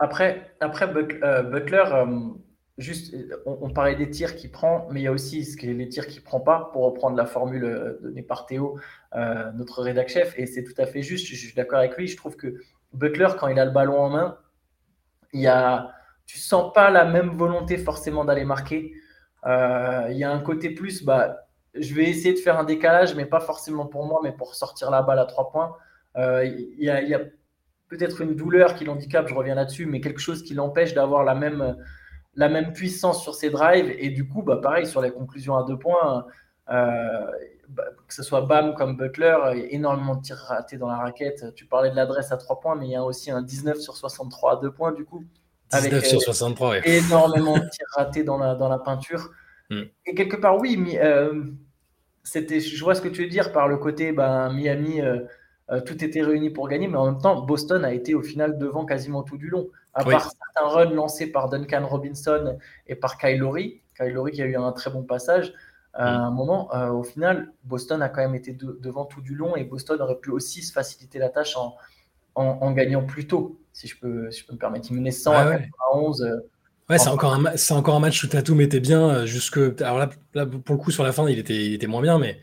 Après, 0.00 0.54
après 0.60 0.88
Butler, 0.88 1.84
juste, 2.78 3.14
on, 3.46 3.70
parlait 3.70 3.94
des 3.94 4.10
tirs 4.10 4.34
qu'il 4.34 4.50
prend, 4.50 4.88
mais 4.90 5.00
il 5.00 5.04
y 5.04 5.06
a 5.06 5.12
aussi 5.12 5.46
les 5.62 5.88
tirs 5.88 6.06
qu'il 6.06 6.22
prend 6.22 6.40
pas, 6.40 6.70
pour 6.72 6.84
reprendre 6.84 7.16
la 7.16 7.26
formule 7.26 7.64
euh, 7.64 7.98
donnée 8.02 8.22
par 8.22 8.46
Théo, 8.46 8.78
euh, 9.14 9.52
notre 9.52 9.82
rédac 9.82 10.08
chef, 10.08 10.38
et 10.38 10.46
c'est 10.46 10.64
tout 10.64 10.74
à 10.78 10.86
fait 10.86 11.02
juste. 11.02 11.26
Je, 11.26 11.36
suis 11.36 11.54
d'accord 11.54 11.78
avec 11.78 11.96
lui. 11.96 12.08
Je 12.08 12.16
trouve 12.16 12.36
que 12.36 12.60
Butler, 12.92 13.28
quand 13.38 13.48
il 13.48 13.58
a 13.58 13.64
le 13.64 13.70
ballon 13.70 13.98
en 13.98 14.10
main, 14.10 14.38
il 15.32 15.40
y 15.40 15.46
a, 15.46 15.92
tu 16.26 16.38
sens 16.38 16.72
pas 16.72 16.90
la 16.90 17.04
même 17.04 17.36
volonté 17.36 17.78
forcément 17.78 18.24
d'aller 18.24 18.44
marquer. 18.44 18.94
Euh, 19.46 20.08
il 20.10 20.16
y 20.16 20.24
a 20.24 20.30
un 20.30 20.40
côté 20.40 20.70
plus, 20.70 21.04
bah, 21.04 21.46
je 21.74 21.94
vais 21.94 22.04
essayer 22.04 22.34
de 22.34 22.38
faire 22.38 22.58
un 22.58 22.64
décalage, 22.64 23.14
mais 23.14 23.26
pas 23.26 23.40
forcément 23.40 23.86
pour 23.86 24.06
moi, 24.06 24.20
mais 24.22 24.32
pour 24.32 24.54
sortir 24.54 24.90
la 24.90 25.02
balle 25.02 25.18
à 25.18 25.26
trois 25.26 25.50
points. 25.50 25.76
il 26.16 26.76
y 26.78 26.90
a, 26.90 26.96
a 26.96 27.20
peut-être 27.88 28.20
une 28.20 28.34
douleur 28.34 28.74
qui 28.74 28.84
l'handicape, 28.84 29.28
je 29.28 29.34
reviens 29.34 29.54
là-dessus, 29.54 29.86
mais 29.86 30.00
quelque 30.00 30.20
chose 30.20 30.42
qui 30.42 30.54
l'empêche 30.54 30.94
d'avoir 30.94 31.24
la 31.24 31.34
même 31.34 31.76
la 32.36 32.48
même 32.48 32.72
puissance 32.72 33.22
sur 33.22 33.34
ses 33.34 33.50
drives. 33.50 33.94
Et 33.98 34.10
du 34.10 34.28
coup, 34.28 34.42
bah, 34.42 34.58
pareil, 34.62 34.86
sur 34.86 35.00
les 35.00 35.10
conclusions 35.10 35.56
à 35.56 35.64
deux 35.64 35.78
points, 35.78 36.26
euh, 36.70 37.26
bah, 37.68 37.84
que 38.06 38.14
ce 38.14 38.22
soit 38.22 38.42
Bam 38.42 38.74
comme 38.74 38.96
Butler, 38.96 39.36
il 39.52 39.58
y 39.58 39.62
a 39.62 39.66
énormément 39.72 40.16
de 40.16 40.22
tirs 40.22 40.38
ratés 40.38 40.76
dans 40.76 40.88
la 40.88 40.96
raquette. 40.96 41.54
Tu 41.54 41.66
parlais 41.66 41.90
de 41.90 41.96
l'adresse 41.96 42.32
à 42.32 42.36
trois 42.36 42.60
points, 42.60 42.76
mais 42.76 42.86
il 42.86 42.92
y 42.92 42.96
a 42.96 43.04
aussi 43.04 43.30
un 43.30 43.42
19 43.42 43.78
sur 43.78 43.96
63 43.96 44.52
à 44.52 44.56
deux 44.56 44.70
points, 44.70 44.92
du 44.92 45.04
coup. 45.04 45.24
19 45.72 46.04
sur 46.04 46.22
63, 46.22 46.70
oui. 46.70 46.76
Énormément 46.84 47.54
de 47.54 47.68
tirs 47.68 47.86
ratés 47.96 48.22
dans 48.22 48.38
la, 48.38 48.54
dans 48.54 48.68
la 48.68 48.78
peinture. 48.78 49.30
Hmm. 49.70 49.82
Et 50.06 50.14
quelque 50.14 50.36
part, 50.36 50.58
oui, 50.58 50.76
mais, 50.76 51.00
euh, 51.00 51.44
c'était, 52.22 52.60
je 52.60 52.82
vois 52.82 52.94
ce 52.94 53.00
que 53.00 53.08
tu 53.08 53.22
veux 53.22 53.28
dire 53.28 53.52
par 53.52 53.68
le 53.68 53.76
côté 53.76 54.12
ben, 54.12 54.52
Miami. 54.52 55.00
Euh, 55.00 55.20
euh, 55.70 55.80
tout 55.80 56.04
était 56.04 56.20
réuni 56.20 56.50
pour 56.50 56.68
gagner, 56.68 56.88
mais 56.88 56.98
en 56.98 57.06
même 57.06 57.20
temps, 57.22 57.40
Boston 57.40 57.86
a 57.86 57.94
été 57.94 58.14
au 58.14 58.20
final 58.20 58.58
devant 58.58 58.84
quasiment 58.84 59.22
tout 59.22 59.38
du 59.38 59.48
long. 59.48 59.70
À 59.94 60.04
part 60.04 60.30
certains 60.30 60.68
runs 60.68 60.90
lancés 60.92 61.26
par 61.32 61.48
Duncan 61.48 61.86
Robinson 61.86 62.58
et 62.86 62.94
par 62.94 63.16
Kyle 63.16 63.38
Lowry, 63.38 63.80
Kyle 63.96 64.12
Lowry 64.12 64.32
qui 64.32 64.42
a 64.42 64.44
eu 64.44 64.56
un 64.56 64.72
très 64.72 64.90
bon 64.90 65.04
passage, 65.04 65.54
à 65.94 66.26
un 66.26 66.30
moment, 66.30 66.68
au 66.92 67.02
final, 67.04 67.52
Boston 67.62 68.02
a 68.02 68.10
quand 68.10 68.20
même 68.20 68.34
été 68.34 68.52
devant 68.52 69.06
tout 69.06 69.22
du 69.22 69.34
long 69.34 69.56
et 69.56 69.64
Boston 69.64 70.02
aurait 70.02 70.18
pu 70.18 70.30
aussi 70.30 70.62
se 70.62 70.72
faciliter 70.72 71.18
la 71.18 71.30
tâche 71.30 71.56
en, 71.56 71.76
en, 72.34 72.72
gagnant 72.72 73.04
plus 73.04 73.26
tôt, 73.26 73.58
si 73.72 73.86
je 73.86 73.98
peux, 73.98 74.30
si 74.30 74.40
je 74.40 74.46
peux 74.46 74.52
me 74.52 74.58
permettre. 74.58 74.88
Il 74.90 74.96
menait 74.96 75.12
100 75.12 75.32
à 75.32 75.60
11. 75.94 76.22
Ouais, 76.22 76.30
c'est 76.90 77.08
encore, 77.08 77.34
un, 77.34 77.56
c'est 77.56 77.74
encore 77.74 77.94
un 77.94 78.00
match 78.00 78.22
où 78.24 78.28
Tatum 78.28 78.60
était 78.60 78.80
bien. 78.80 79.24
Jusque, 79.26 79.58
alors 79.80 79.98
là, 79.98 80.10
là, 80.34 80.46
pour 80.46 80.74
le 80.74 80.80
coup, 80.80 80.90
sur 80.90 81.02
la 81.02 81.12
fin, 81.12 81.28
il 81.28 81.38
était, 81.38 81.66
il 81.66 81.74
était 81.74 81.86
moins 81.86 82.02
bien, 82.02 82.18
mais 82.18 82.40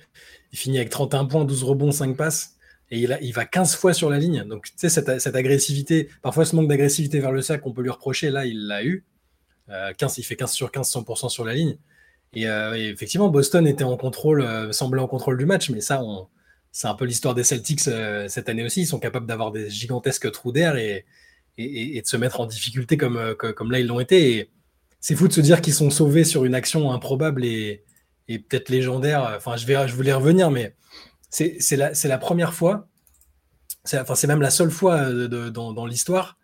il 0.52 0.58
finit 0.58 0.78
avec 0.78 0.90
31 0.90 1.26
points, 1.26 1.46
12 1.46 1.64
rebonds, 1.64 1.92
5 1.92 2.18
passes 2.18 2.56
et 2.92 3.00
il, 3.00 3.18
il, 3.22 3.34
va 3.34 3.46
15 3.46 3.76
fois 3.76 3.94
sur 3.94 4.10
la 4.10 4.20
ligne. 4.20 4.44
Donc, 4.44 4.66
tu 4.66 4.74
sais, 4.76 4.90
cette, 4.90 5.36
agressivité, 5.36 6.10
parfois 6.22 6.46
ce 6.46 6.56
manque 6.56 6.68
d'agressivité 6.68 7.20
vers 7.20 7.32
le 7.32 7.42
sac, 7.42 7.66
on 7.66 7.72
peut 7.72 7.82
lui 7.82 7.90
reprocher. 7.90 8.30
Là, 8.30 8.46
il 8.46 8.68
l'a 8.68 8.84
eu. 8.84 9.06
15, 9.68 10.12
euh, 10.12 10.16
il 10.18 10.24
fait 10.24 10.36
15 10.36 10.52
sur 10.52 10.72
15, 10.72 10.92
100% 10.92 11.30
sur 11.30 11.46
la 11.46 11.54
ligne. 11.54 11.78
Euh, 12.36 12.74
et, 12.74 12.90
effectivement, 12.90 13.30
Boston 13.30 13.66
était 13.66 13.86
en 13.86 13.96
contrôle, 13.96 14.42
euh, 14.42 14.74
semblait 14.74 15.02
en 15.02 15.08
contrôle 15.08 15.38
du 15.38 15.46
match, 15.46 15.70
mais 15.70 15.80
ça, 15.80 16.02
c'est 16.74 16.88
un 16.88 16.94
peu 16.94 17.06
l'histoire 17.06 17.34
des 17.34 17.46
Celtics 17.46 17.80
cette 17.80 18.50
année 18.50 18.64
aussi. 18.64 18.82
Ils 18.82 18.88
sont 18.88 19.00
capables 19.00 19.26
d'avoir 19.26 19.52
des 19.52 19.70
gigantesques 19.70 20.30
trous 20.32 20.52
d'air 20.52 20.76
et, 20.76 21.06
et, 21.58 22.02
de 22.02 22.08
se 22.08 22.18
mettre 22.18 22.40
en 22.40 22.46
difficulté 22.46 22.98
comme, 22.98 23.36
comme 23.36 23.72
là 23.72 23.80
ils 23.80 23.88
l'ont 23.88 24.00
été. 24.00 24.50
C'est 25.00 25.16
fou 25.16 25.28
de 25.28 25.34
se 25.34 25.42
dire 25.42 25.62
qu'ils 25.62 25.74
sont 25.74 25.90
sauvés 25.90 26.24
sur 26.24 26.46
une 26.46 26.56
action 26.56 26.92
improbable 26.92 27.44
et, 27.46 27.84
peut-être 28.28 28.70
légendaire. 28.70 29.34
Enfin, 29.36 29.58
je, 29.58 29.66
vais, 29.66 29.88
je 29.88 29.96
voulais 29.96 30.14
revenir, 30.14 30.52
mais 30.52 30.76
c'est 31.32 31.78
la, 31.78 32.18
première 32.18 32.54
fois, 32.54 32.88
c'est 33.84 34.00
enfin, 34.00 34.28
même 34.28 34.42
la 34.42 34.50
seule 34.50 34.72
fois 34.72 34.98
euh, 34.98 35.50
dans, 35.50 35.86
l'histoire 35.86 36.38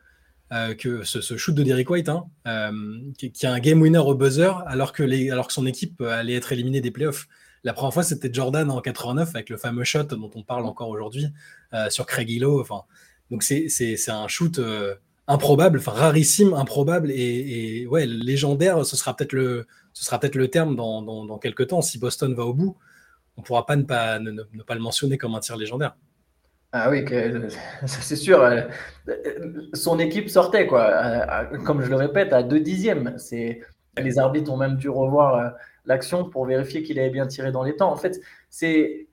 euh, 0.53 0.73
que 0.73 1.03
ce, 1.03 1.37
shoot 1.37 1.53
de 1.53 1.63
Derrick 1.63 1.89
White, 1.89 2.09
hein, 2.09 2.25
euh, 2.47 2.71
qui, 3.17 3.45
a 3.45 3.51
un 3.51 3.59
game 3.59 3.81
winner 3.81 3.99
au 3.99 4.15
buzzer, 4.15 4.63
alors 4.65 4.93
que, 4.93 5.03
son 5.49 5.65
équipe 5.65 6.01
allait 6.01 6.35
être 6.35 6.51
éliminée 6.51 6.81
des 6.81 6.91
playoffs. 6.91 7.27
La 7.63 7.73
première 7.73 7.93
fois, 7.93 8.03
c'était 8.03 8.33
Jordan 8.33 8.71
en 8.71 8.79
89 8.79 9.35
avec 9.35 9.49
le 9.49 9.57
fameux 9.57 9.83
shot 9.83 10.03
dont 10.03 10.31
on 10.35 10.43
parle 10.43 10.65
encore 10.65 10.89
aujourd'hui 10.89 11.27
sur 11.89 12.05
Craig. 12.05 12.41
Enfin, 12.45 12.83
donc 13.31 13.43
c'est 13.43 14.09
un 14.09 14.27
shoot 14.27 14.59
improbable, 15.27 15.79
enfin 15.79 15.91
rarissime, 15.91 16.53
improbable 16.53 17.11
et, 17.11 17.85
ouais, 17.87 18.05
légendaire, 18.05 18.85
ce 18.85 18.95
sera 18.95 19.15
peut-être 19.15 19.33
le, 19.33 19.67
ce 19.93 20.05
sera 20.05 20.19
peut-être 20.19 20.35
le 20.35 20.47
terme 20.47 20.75
dans, 20.75 21.01
dans, 21.01 21.37
quelques 21.37 21.67
temps. 21.67 21.81
Si 21.81 21.99
Boston 21.99 22.33
va 22.33 22.45
au 22.45 22.53
bout, 22.53 22.77
on 23.35 23.41
pourra 23.41 23.65
pas 23.65 23.75
ne, 23.75 23.83
pas 23.83 24.19
ne, 24.19 24.41
pas 24.65 24.75
le 24.75 24.81
mentionner 24.81 25.17
comme 25.17 25.35
un 25.35 25.39
tir 25.39 25.57
légendaire. 25.57 25.95
Ah 26.71 26.89
oui, 26.89 27.05
c'est 27.85 28.15
sûr. 28.15 28.41
Euh, 28.41 28.61
son 29.73 29.99
équipe 29.99 30.29
sortait, 30.29 30.67
quoi. 30.67 31.47
Comme 31.65 31.81
je 31.81 31.89
le 31.89 31.95
répète, 31.95 32.33
à 32.33 32.43
deux 32.43 32.59
dixièmes. 32.59 33.15
C'est 33.17 33.61
les 33.97 34.19
arbitres 34.19 34.51
ont 34.51 34.57
même 34.57 34.75
dû 34.75 34.89
revoir 34.89 35.35
euh, 35.35 35.49
l'action 35.85 36.29
pour 36.29 36.45
vérifier 36.45 36.83
qu'il 36.83 36.99
avait 36.99 37.09
bien 37.09 37.25
tiré 37.25 37.51
dans 37.51 37.63
les 37.63 37.75
temps. 37.75 37.91
En 37.91 37.95
fait, 37.95 38.21
c'est 38.49 39.07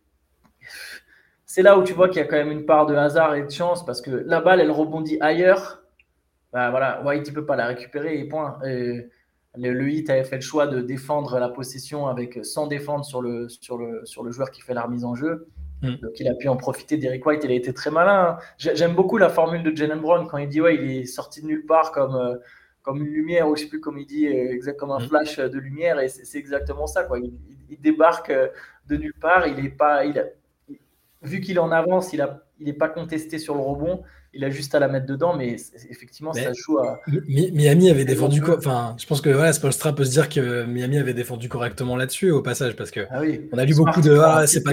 c'est 1.55 1.63
là 1.63 1.79
où 1.79 1.85
tu 1.85 1.93
vois 1.93 2.09
qu'il 2.09 2.17
y 2.17 2.21
a 2.21 2.27
quand 2.27 2.35
même 2.37 2.51
une 2.51 2.67
part 2.67 2.85
de 2.85 2.97
hasard 2.97 3.37
et 3.37 3.45
de 3.45 3.49
chance 3.49 3.87
parce 3.87 4.03
que 4.03 4.11
la 4.11 4.41
balle, 4.41 4.61
elle 4.61 4.73
rebondit 4.73 5.19
ailleurs. 5.21 5.85
Bah, 6.53 6.71
voilà, 6.71 7.01
White, 7.05 7.29
il 7.29 7.33
peut 7.33 7.47
pas 7.47 7.55
la 7.55 7.67
récupérer 7.67 8.19
et 8.19 8.25
point. 8.25 8.59
le, 8.65 9.09
le 9.55 9.89
hit 9.89 10.11
avait 10.11 10.25
fait 10.25 10.35
le 10.35 10.43
choix 10.43 10.67
de 10.67 10.81
défendre 10.81 11.39
la 11.39 11.49
possession 11.49 12.09
avec 12.09 12.45
sans 12.45 12.67
défendre 12.67 13.05
sur 13.05 13.23
le, 13.23 13.49
sur 13.49 13.79
le, 13.79 14.05
sur 14.05 14.25
le 14.25 14.33
joueur 14.33 14.51
qui 14.51 14.63
fait 14.63 14.75
la 14.75 14.83
remise 14.83 15.05
en 15.05 15.15
jeu. 15.15 15.47
Mm. 15.83 15.95
Donc 16.03 16.19
il 16.19 16.27
a 16.27 16.35
pu 16.35 16.49
en 16.49 16.57
profiter. 16.57 16.97
Derek 16.97 17.25
White, 17.25 17.45
il 17.45 17.53
a 17.53 17.55
été 17.55 17.73
très 17.73 17.93
malin. 17.93 18.37
J'aime 18.59 18.97
beaucoup 18.97 19.17
la 19.17 19.29
formule 19.29 19.63
de 19.63 19.77
Jalen 19.77 20.01
Brown 20.01 20.27
quand 20.27 20.39
il 20.39 20.49
dit 20.49 20.61
ouais, 20.61 20.75
il 20.75 20.91
est 20.91 21.07
sorti 21.07 21.41
de 21.41 21.47
nulle 21.47 21.67
part 21.67 21.93
comme, 21.93 22.17
euh, 22.17 22.35
comme 22.83 23.01
une 23.01 23.13
lumière, 23.13 23.49
ou 23.49 23.55
je 23.55 23.63
sais 23.63 23.69
plus 23.69 23.81
comment 23.81 23.99
il 23.99 24.07
dit, 24.07 24.27
euh, 24.27 24.73
comme 24.77 24.91
un 24.91 24.99
mm. 24.99 25.09
flash 25.09 25.39
de 25.39 25.59
lumière. 25.61 26.01
Et 26.01 26.09
c'est 26.09 26.37
exactement 26.37 26.89
ça. 26.89 27.05
Quoi. 27.05 27.21
Il, 27.21 27.81
débarque 27.81 28.31
euh, 28.31 28.49
de 28.89 28.97
nulle 28.97 29.15
part. 29.21 29.47
Il 29.47 29.65
est 29.65 29.69
pas, 29.69 30.05
il 30.05 30.19
vu 31.25 31.41
qu'il 31.41 31.59
en 31.59 31.73
avance, 31.73 32.13
il 32.13 32.21
n'est 32.21 32.27
il 32.61 32.79
pas 32.79 32.89
contesté 32.89 33.39
sur 33.39 33.55
le 33.55 33.61
rebond 33.61 34.03
il 34.35 34.45
a 34.45 34.51
juste 34.51 34.75
à 34.75 34.79
la 34.79 34.89
mettre 34.89 35.07
dedans, 35.07 35.37
mais 35.37 35.57
effectivement, 35.91 36.33
ça 36.33 36.53
joue 36.53 36.79
à. 36.79 37.01
Miami 37.07 37.91
avait 37.91 38.05
défendu 38.05 38.43
Enfin, 38.47 38.97
je 38.99 39.07
pense 39.07 39.21
que 39.21 39.31
voilà, 39.31 39.53
Spolstra 39.53 39.95
peut 39.95 40.05
se 40.05 40.11
dire 40.11 40.29
que 40.29 40.65
Miami 40.65 40.99
avait 40.99 41.15
défendu 41.15 41.49
correctement 41.49 41.97
là-dessus 41.97 42.31
au 42.31 42.43
passage, 42.43 42.77
parce 42.77 42.91
que 42.91 43.07
ah 43.11 43.23
on 43.53 43.59
a 43.59 43.65
lu 43.65 43.75
beaucoup 43.75 44.01
de 44.01 44.19
ah, 44.19 44.47
c'est 44.47 44.63
pas, 44.63 44.73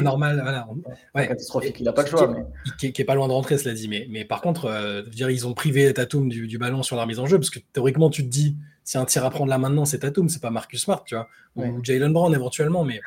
normal. 0.00 0.40
Voilà. 0.42 0.66
Ouais. 1.14 1.28
Catastrophique, 1.28 1.76
il 1.80 1.84
n'a 1.84 1.92
pas 1.92 2.02
le 2.02 2.08
choix. 2.08 2.34
Qui, 2.78 2.86
est 2.86 3.04
pas 3.04 3.14
loin 3.14 3.28
de 3.28 3.32
rentrer, 3.32 3.58
cela 3.58 3.74
dit. 3.74 3.88
Mais, 3.88 4.06
mais 4.10 4.24
par 4.24 4.40
contre, 4.40 4.66
euh, 4.66 5.02
dire, 5.02 5.30
ils 5.30 5.46
ont 5.46 5.54
privé 5.54 5.92
Tatum 5.92 6.28
du, 6.28 6.58
ballon 6.58 6.82
sur 6.82 6.96
la 6.96 7.06
mise 7.06 7.18
en 7.18 7.26
jeu, 7.26 7.38
parce 7.38 7.50
que 7.50 7.58
théoriquement, 7.72 8.10
tu 8.10 8.22
te 8.22 8.28
dis, 8.28 8.56
si 8.84 8.98
un 8.98 9.04
tir 9.04 9.24
à 9.24 9.30
prendre 9.30 9.50
là 9.50 9.58
maintenant, 9.58 9.84
c'est 9.84 9.98
Tatum, 9.98 10.28
c'est 10.28 10.42
pas 10.42 10.50
Marcus 10.50 10.82
Smart, 10.82 11.04
tu 11.04 11.14
vois, 11.14 11.28
ou 11.56 11.84
Jalen 11.84 12.12
Brown 12.12 12.34
éventuellement, 12.34 12.84
mais. 12.84 13.00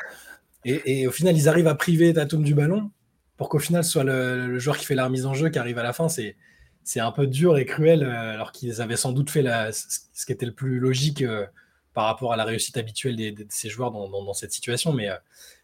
Et, 0.68 1.06
au 1.06 1.12
final, 1.12 1.38
ils 1.38 1.48
arrivent 1.48 1.68
à 1.68 1.76
priver 1.76 2.12
Tatum 2.12 2.44
du 2.44 2.56
ballon 2.56 2.90
pour 3.38 3.50
qu'au 3.50 3.60
final 3.60 3.84
ce 3.84 3.92
soit 3.92 4.04
le, 4.04 4.58
joueur 4.58 4.78
qui 4.78 4.86
fait 4.86 4.96
la 4.96 5.06
remise 5.06 5.26
en 5.26 5.34
jeu 5.34 5.50
qui 5.50 5.60
arrive 5.60 5.78
à 5.78 5.84
la 5.84 5.94
fin, 5.94 6.10
c'est 6.10 6.36
c'est 6.84 7.00
un 7.00 7.12
peu 7.12 7.26
dur 7.26 7.58
et 7.58 7.66
cruel, 7.66 8.04
euh, 8.04 8.34
alors 8.34 8.52
qu'ils 8.52 8.80
avaient 8.80 8.96
sans 8.96 9.12
doute 9.12 9.32
fait 9.32 9.44
ce 9.72 10.26
qui 10.26 10.32
était 10.32 10.46
le 10.46 10.54
plus 10.54 10.80
logique 10.80 11.24
euh, 11.24 11.46
par 11.94 12.06
rapport 12.06 12.32
à 12.32 12.38
la 12.38 12.46
réussite 12.46 12.78
habituelle 12.78 13.16
de 13.16 13.46
ces 13.50 13.70
joueurs 13.70 13.92
dans, 13.92 14.08
dans, 14.08 14.34
cette 14.34 14.52
situation. 14.52 14.94
Mais 14.94 15.10
euh, 15.10 15.16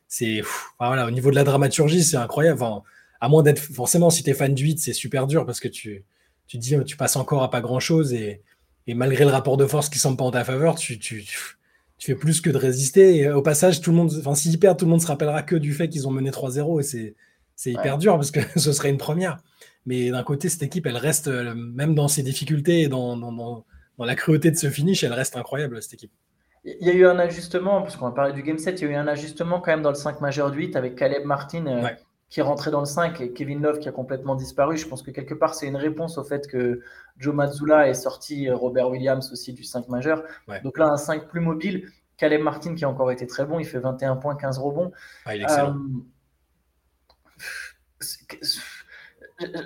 c'est 0.08 0.42
voilà, 0.80 1.06
au 1.06 1.12
niveau 1.12 1.30
de 1.30 1.36
la 1.36 1.44
dramaturgie, 1.44 2.04
c'est 2.04 2.18
incroyable. 2.18 2.64
à 3.20 3.30
moins 3.30 3.44
d'être 3.44 3.60
forcément, 3.60 4.10
si 4.10 4.24
tu 4.24 4.32
es 4.32 4.34
fan 4.34 4.56
du 4.56 4.64
8, 4.64 4.80
c'est 4.80 4.94
super 4.94 5.28
dur 5.28 5.46
parce 5.46 5.60
que 5.60 5.68
tu, 5.68 6.06
tu 6.48 6.58
dis 6.58 6.76
tu 6.86 6.98
passes 6.98 7.16
encore 7.16 7.44
à 7.44 7.52
pas 7.52 7.62
grand 7.62 7.80
chose 7.80 8.14
et, 8.14 8.42
malgré 8.88 9.24
le 9.24 9.32
rapport 9.32 9.58
de 9.58 9.66
force 9.68 9.90
qui 9.90 10.00
semble 10.00 10.18
pas 10.18 10.26
en 10.26 10.32
ta 10.32 10.44
faveur, 10.44 10.76
tu, 10.76 11.00
fais 12.06 12.16
plus 12.16 12.42
que 12.42 12.50
de 12.50 12.58
résister. 12.58 13.18
Et 13.18 13.30
au 13.30 13.42
passage, 13.42 13.82
tout 13.82 13.92
le 13.92 13.98
monde, 13.98 14.12
enfin, 14.20 14.36
s'ils 14.36 14.60
perdent, 14.60 14.80
tout 14.80 14.86
le 14.86 14.92
monde 14.92 15.02
se 15.02 15.08
rappellera 15.08 15.44
que 15.44 15.56
du 15.56 15.74
fait 15.74 15.90
qu'ils 15.90 16.08
ont 16.08 16.12
mené 16.12 16.32
3-0 16.32 16.80
et 16.80 16.84
c'est 16.84 17.16
c'est 17.62 17.72
hyper 17.72 18.00
dur 18.00 18.16
parce 18.16 18.32
que 18.32 18.40
ce 18.60 18.74
serait 18.74 18.90
une 18.90 18.98
première. 18.98 19.38
Mais 19.86 20.10
d'un 20.10 20.24
côté, 20.24 20.50
cette 20.50 20.64
équipe, 20.64 20.88
elle 20.88 20.98
reste, 20.98 21.28
euh, 21.28 21.54
même 21.56 21.94
dans 21.94 22.08
ses 22.08 22.24
difficultés 22.24 22.82
et 22.82 22.88
dans, 22.88 23.18
dans, 23.18 23.32
dans, 23.32 23.66
la 24.00 24.16
cruauté 24.16 24.50
de 24.50 24.56
ce 24.56 24.70
finish, 24.72 25.04
elle 25.04 25.14
reste 25.14 25.38
incroyable, 25.38 25.80
cette 25.80 25.94
équipe. 25.94 26.12
Il 26.64 26.88
y 26.88 26.90
a 26.90 26.94
eu 26.94 27.06
un 27.06 27.20
ajustement, 27.20 27.84
parce 27.84 27.98
qu'on 27.98 28.08
a 28.08 28.12
parlé 28.12 28.34
du 28.34 28.42
game 28.42 28.58
7, 28.58 28.82
il 28.82 28.86
y 28.86 28.88
a 28.88 28.92
eu 28.92 28.96
un 28.96 29.08
ajustement 29.08 29.60
quand 29.60 29.72
même 29.72 29.84
dans 29.84 29.90
le 29.90 29.96
5 29.96 30.22
majeur 30.22 30.50
du 30.50 30.58
8 30.58 30.76
avec 30.76 30.96
Caleb 30.96 31.24
Martin 31.24 31.68
euh, 31.68 31.88
qui 32.32 32.40
est 32.40 32.44
rentré 32.44 32.72
dans 32.72 32.80
le 32.80 32.86
5 32.86 33.22
et 33.22 33.34
Kevin 33.34 33.62
Love 33.62 33.78
qui 33.78 33.90
a 33.90 33.92
complètement 33.92 34.36
disparu. 34.36 34.78
Je 34.78 34.88
pense 34.88 35.04
que 35.04 35.12
quelque 35.12 35.36
part, 35.36 35.54
c'est 35.54 35.68
une 35.68 35.76
réponse 35.76 36.18
au 36.18 36.24
fait 36.24 36.48
que 36.48 36.82
Joe 37.18 37.36
Mazzulla 37.36 37.88
est 37.88 37.94
sorti, 37.94 38.50
euh, 38.50 38.56
Robert 38.56 38.90
Williams 38.90 39.32
aussi 39.32 39.54
du 39.54 39.64
5 39.64 39.90
majeur. 39.90 40.24
Donc 40.64 40.80
là, 40.80 40.88
un 40.88 40.98
5 40.98 41.28
plus 41.28 41.42
mobile. 41.42 41.88
Caleb 42.18 42.42
Martin 42.42 42.74
qui 42.74 42.86
a 42.86 42.90
encore 42.90 43.12
été 43.12 43.28
très 43.28 43.46
bon, 43.46 43.60
il 43.60 43.66
fait 43.66 43.80
21 43.80 44.16
points, 44.16 44.36
15 44.36 44.60
rebonds. 44.60 44.92
Ah, 45.26 45.36
il 45.36 45.42
est 45.42 45.44
excellent 45.44 45.76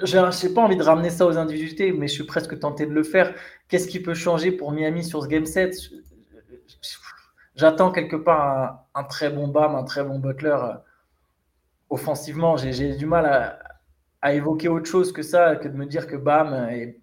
je 0.04 0.48
n'ai 0.48 0.54
pas 0.54 0.62
envie 0.62 0.78
de 0.78 0.84
ramener 0.84 1.10
ça 1.10 1.26
aux 1.26 1.38
individualités, 1.38 1.92
mais 1.92 2.08
je 2.08 2.14
suis 2.14 2.24
presque 2.24 2.58
tenté 2.60 2.86
de 2.86 2.94
le 2.94 3.04
faire. 3.04 3.34
Qu'est-ce 3.68 3.88
qui 3.88 4.00
peut 4.00 4.14
changer 4.14 4.52
pour 4.52 4.72
Miami 4.72 5.04
sur 5.04 5.24
ce 5.24 5.28
game 5.28 5.46
set? 5.46 5.76
J'attends 7.56 7.92
quelque 7.92 8.16
part 8.16 8.86
un, 8.96 9.04
très 9.04 9.30
bon 9.30 9.48
Bam, 9.48 9.76
un 9.76 9.84
très 9.84 10.04
bon 10.04 10.20
Butler. 10.20 10.58
Offensivement, 11.96 12.58
j'ai 12.58 12.96
du 12.98 13.06
mal 13.06 13.26
à, 14.22 14.34
évoquer 14.34 14.68
autre 14.68 14.88
chose 14.88 15.14
que 15.14 15.22
ça, 15.22 15.56
que 15.56 15.70
de 15.70 15.78
me 15.78 15.86
dire 15.86 16.08
que 16.08 16.18
Bam 16.18 16.68
et, 16.70 17.00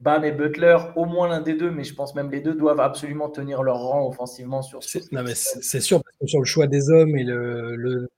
Bam 0.00 0.24
et 0.24 0.32
Butler, 0.32 0.78
au 0.96 1.04
moins 1.04 1.28
l'un 1.28 1.42
des 1.42 1.52
deux, 1.52 1.70
mais 1.70 1.84
je 1.84 1.94
pense 1.94 2.14
même 2.14 2.30
les 2.30 2.40
deux 2.40 2.54
doivent 2.54 2.80
absolument 2.80 3.28
tenir 3.28 3.62
leur 3.62 3.78
rang 3.78 4.08
offensivement 4.08 4.62
sur 4.62 4.82
ce. 4.82 4.98
Non, 5.12 5.22
mais 5.22 5.34
c'est 5.34 5.80
sûr, 5.80 6.02
parce 6.02 6.16
que 6.18 6.26
sur 6.26 6.38
le 6.38 6.46
choix 6.46 6.66
des 6.66 6.88
hommes 6.88 7.14
et 7.16 7.24
le, 7.24 7.76
le 7.76 8.08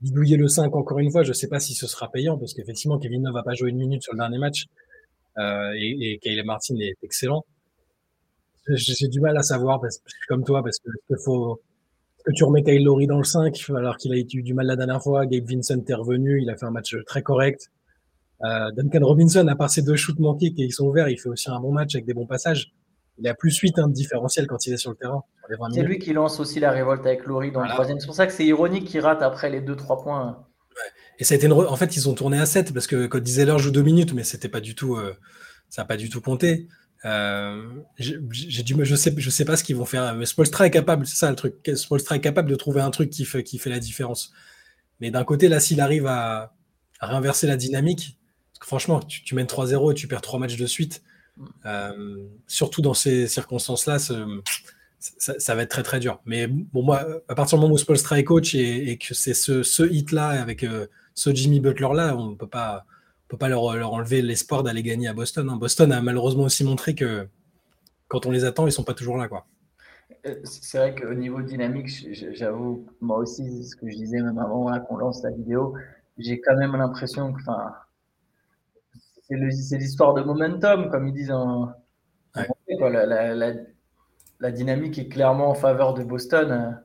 bidouiller 0.00 0.36
le 0.36 0.48
5 0.48 0.74
encore 0.74 0.98
une 0.98 1.12
fois, 1.12 1.22
je 1.22 1.28
ne 1.28 1.34
sais 1.34 1.48
pas 1.48 1.60
si 1.60 1.74
ce 1.74 1.86
sera 1.86 2.10
payant 2.10 2.36
parce 2.36 2.52
qu'effectivement, 2.52 2.98
Kevin 2.98 3.22
ne 3.22 3.30
va 3.30 3.44
pas 3.44 3.54
jouer 3.54 3.70
une 3.70 3.78
minute 3.78 4.02
sur 4.02 4.12
le 4.12 4.18
dernier 4.18 4.38
match 4.38 4.64
euh, 5.38 5.70
et, 5.76 6.18
et 6.20 6.42
Martin 6.42 6.74
est 6.80 6.96
excellent. 7.04 7.44
J'ai 8.68 9.08
du 9.08 9.20
mal 9.20 9.36
à 9.36 9.42
savoir, 9.42 9.80
parce, 9.80 10.00
comme 10.26 10.42
toi, 10.42 10.62
parce 10.64 10.78
que, 10.78 11.16
faut, 11.22 11.60
que 12.24 12.32
tu 12.32 12.44
remets 12.44 12.62
Kyle 12.62 12.82
Lowry 12.82 13.06
dans 13.06 13.18
le 13.18 13.24
5 13.24 13.54
alors 13.76 13.96
qu'il 13.96 14.12
a 14.12 14.16
eu 14.16 14.24
du 14.24 14.54
mal 14.54 14.66
la 14.66 14.76
dernière 14.76 15.02
fois. 15.02 15.26
Gabe 15.26 15.44
Vincent 15.48 15.82
est 15.86 15.94
revenu, 15.94 16.40
il 16.40 16.50
a 16.50 16.56
fait 16.56 16.66
un 16.66 16.70
match 16.70 16.96
très 17.06 17.22
correct. 17.22 17.70
Euh, 18.44 18.70
Duncan 18.72 19.06
Robinson, 19.06 19.46
à 19.46 19.56
part 19.56 19.70
ses 19.70 19.82
deux 19.82 19.96
shoots 19.96 20.18
manqués 20.18 20.52
qui 20.52 20.70
sont 20.70 20.86
ouverts, 20.86 21.08
il 21.08 21.18
fait 21.18 21.28
aussi 21.28 21.50
un 21.50 21.60
bon 21.60 21.72
match 21.72 21.94
avec 21.94 22.06
des 22.06 22.14
bons 22.14 22.26
passages 22.26 22.72
il 23.18 23.28
a 23.28 23.34
plus 23.34 23.56
8 23.56 23.78
hein, 23.78 23.88
de 23.88 23.92
différentiel 23.92 24.46
quand 24.46 24.66
il 24.66 24.72
est 24.72 24.76
sur 24.76 24.90
le 24.90 24.96
terrain. 24.96 25.22
C'est 25.72 25.82
lui 25.82 25.98
qui 25.98 26.12
lance 26.12 26.40
aussi 26.40 26.60
la 26.60 26.70
révolte 26.70 27.06
avec 27.06 27.26
Laurie 27.26 27.52
dans 27.52 27.62
le 27.62 27.68
troisième. 27.68 28.00
C'est 28.00 28.06
pour 28.06 28.14
ça 28.14 28.26
que 28.26 28.32
c'est 28.32 28.46
ironique 28.46 28.86
qu'il 28.86 29.00
rate 29.00 29.22
après 29.22 29.50
les 29.50 29.60
2-3 29.60 30.02
points. 30.02 30.44
Et 31.18 31.24
ça 31.24 31.34
a 31.34 31.36
été 31.36 31.50
En 31.50 31.76
fait, 31.76 31.96
ils 31.96 32.08
ont 32.08 32.14
tourné 32.14 32.40
à 32.40 32.46
7 32.46 32.72
parce 32.72 32.86
que 32.86 33.06
Code 33.06 33.28
l'heure 33.28 33.58
joue 33.58 33.70
2 33.70 33.82
minutes, 33.82 34.14
mais 34.14 34.24
c'était 34.24 34.48
pas 34.48 34.60
du 34.60 34.74
tout, 34.74 34.96
euh, 34.96 35.14
ça 35.68 35.82
n'a 35.82 35.86
pas 35.86 35.96
du 35.96 36.08
tout 36.08 36.20
compté. 36.20 36.66
Euh, 37.04 37.62
j'ai 37.98 38.62
du, 38.62 38.74
je 38.82 38.94
sais, 38.96 39.14
je 39.16 39.30
sais 39.30 39.44
pas 39.44 39.56
ce 39.56 39.64
qu'ils 39.64 39.76
vont 39.76 39.84
faire. 39.84 40.14
Mais 40.14 40.26
Spolstra 40.26 40.66
est 40.66 40.70
capable, 40.70 41.06
c'est 41.06 41.16
ça 41.16 41.30
le 41.30 41.36
truc. 41.36 41.54
Spolstra 41.74 42.16
est 42.16 42.20
capable 42.20 42.48
de 42.48 42.56
trouver 42.56 42.80
un 42.80 42.90
truc 42.90 43.10
qui 43.10 43.24
fait, 43.24 43.44
la 43.66 43.78
différence. 43.78 44.32
Mais 45.00 45.10
d'un 45.10 45.24
côté, 45.24 45.48
là, 45.48 45.60
s'il 45.60 45.80
arrive 45.80 46.06
à, 46.06 46.54
réinverser 47.00 47.46
la 47.46 47.56
dynamique, 47.56 48.18
parce 48.52 48.60
que 48.60 48.66
franchement, 48.66 49.00
tu, 49.00 49.34
mènes 49.34 49.46
3-0 49.46 49.92
et 49.92 49.94
tu 49.94 50.08
perds 50.08 50.22
3 50.22 50.38
matchs 50.38 50.56
de 50.56 50.66
suite, 50.66 51.02
euh, 51.66 52.24
surtout 52.46 52.80
dans 52.80 52.94
ces 52.94 53.26
circonstances-là, 53.26 53.98
ça, 53.98 55.54
va 55.54 55.62
être 55.62 55.70
très 55.70 55.82
très 55.82 56.00
dur. 56.00 56.22
Mais 56.24 56.46
bon, 56.46 56.82
moi, 56.82 57.06
à 57.28 57.34
partir 57.34 57.58
du 57.58 57.62
moment 57.62 57.74
où 57.74 57.78
Spolstra 57.78 58.18
est 58.18 58.24
coach 58.24 58.54
et, 58.54 58.96
que 58.96 59.12
c'est 59.12 59.34
ce, 59.34 59.82
hit-là 59.86 60.28
avec 60.28 60.64
euh, 60.64 60.86
ce 61.14 61.34
Jimmy 61.34 61.60
Butler-là, 61.60 62.16
on 62.16 62.34
peut 62.36 62.46
pas, 62.46 62.86
peut 63.28 63.36
pas 63.36 63.48
leur, 63.48 63.74
leur 63.76 63.92
enlever 63.92 64.22
l'espoir 64.22 64.62
d'aller 64.62 64.82
gagner 64.82 65.08
à 65.08 65.14
Boston. 65.14 65.48
Hein. 65.50 65.56
Boston 65.56 65.92
a 65.92 66.00
malheureusement 66.00 66.44
aussi 66.44 66.64
montré 66.64 66.94
que 66.94 67.28
quand 68.08 68.26
on 68.26 68.30
les 68.30 68.44
attend, 68.44 68.66
ils 68.66 68.72
sont 68.72 68.84
pas 68.84 68.94
toujours 68.94 69.16
là. 69.16 69.28
quoi. 69.28 69.46
Euh, 70.26 70.36
c'est 70.44 70.78
vrai 70.78 70.94
qu'au 70.94 71.14
niveau 71.14 71.42
dynamique, 71.42 71.88
j'avoue, 72.32 72.86
moi 73.00 73.18
aussi, 73.18 73.64
ce 73.64 73.76
que 73.76 73.90
je 73.90 73.96
disais 73.96 74.20
même 74.20 74.38
avant 74.38 74.78
qu'on 74.80 74.96
lance 74.96 75.22
la 75.22 75.30
vidéo, 75.30 75.74
j'ai 76.18 76.40
quand 76.40 76.56
même 76.56 76.76
l'impression 76.76 77.32
que, 77.32 77.40
c'est 79.50 79.78
l'histoire 79.78 80.14
de 80.14 80.22
momentum, 80.22 80.90
comme 80.90 81.08
ils 81.08 81.14
disent 81.14 81.32
en, 81.32 81.72
la, 84.40 84.50
dynamique 84.50 84.98
est 84.98 85.08
clairement 85.08 85.50
en 85.50 85.54
faveur 85.54 85.94
de 85.94 86.04
Boston. 86.04 86.78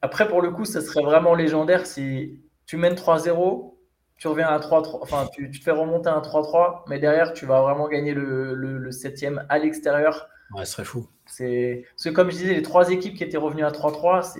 Après, 0.00 0.28
pour 0.28 0.40
le 0.42 0.50
coup, 0.50 0.64
ça 0.64 0.80
serait 0.80 1.02
vraiment 1.02 1.34
légendaire 1.34 1.86
si 1.86 2.40
tu 2.66 2.76
mènes 2.76 2.94
3-0, 2.94 3.71
tu 4.16 4.28
reviens 4.28 4.48
à 4.48 4.58
3-3, 4.58 4.98
enfin, 5.02 5.28
tu, 5.32 5.50
te 5.50 5.62
fais 5.62 5.70
remonter 5.70 6.08
à 6.08 6.20
3-3, 6.20 6.82
mais 6.88 6.98
derrière, 6.98 7.32
tu 7.32 7.46
vas 7.46 7.60
vraiment 7.62 7.88
gagner 7.88 8.14
le, 8.14 8.54
le, 8.54 8.92
septième 8.92 9.44
à 9.48 9.58
l'extérieur. 9.58 10.28
Ouais, 10.54 10.64
ce 10.64 10.72
serait 10.72 10.84
fou. 10.84 11.08
C'est 11.26 11.84
comme 12.14 12.30
je 12.30 12.36
disais, 12.36 12.54
les 12.54 12.62
trois 12.62 12.90
équipes 12.90 13.16
qui 13.16 13.24
étaient 13.24 13.36
revenues 13.36 13.64
à 13.64 13.70
3-3, 13.70 14.38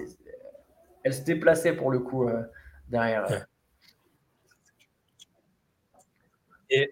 elles 1.04 1.14
se 1.14 1.22
déplaçaient 1.22 1.74
pour 1.74 1.90
le 1.90 1.98
coup 1.98 2.28
euh, 2.28 2.42
derrière. 2.88 3.46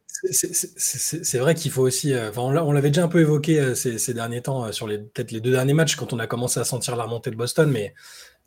c'est 0.04 1.38
vrai 1.38 1.54
qu'il 1.54 1.70
faut 1.70 1.82
aussi. 1.82 2.12
Euh, 2.12 2.30
on 2.36 2.72
l'avait 2.72 2.90
déjà 2.90 3.04
un 3.04 3.08
peu 3.08 3.20
évoqué 3.20 3.60
euh, 3.60 3.74
ces, 3.74 4.14
derniers 4.14 4.42
temps 4.42 4.64
euh, 4.64 4.72
sur 4.72 4.86
les 4.86 4.98
peut-être 4.98 5.30
les 5.30 5.40
deux 5.40 5.52
derniers 5.52 5.72
matchs 5.72 5.96
quand 5.96 6.12
on 6.12 6.18
a 6.18 6.26
commencé 6.26 6.60
à 6.60 6.64
sentir 6.64 6.96
la 6.96 7.04
remontée 7.04 7.30
de 7.30 7.36
Boston, 7.36 7.70
mais 7.70 7.94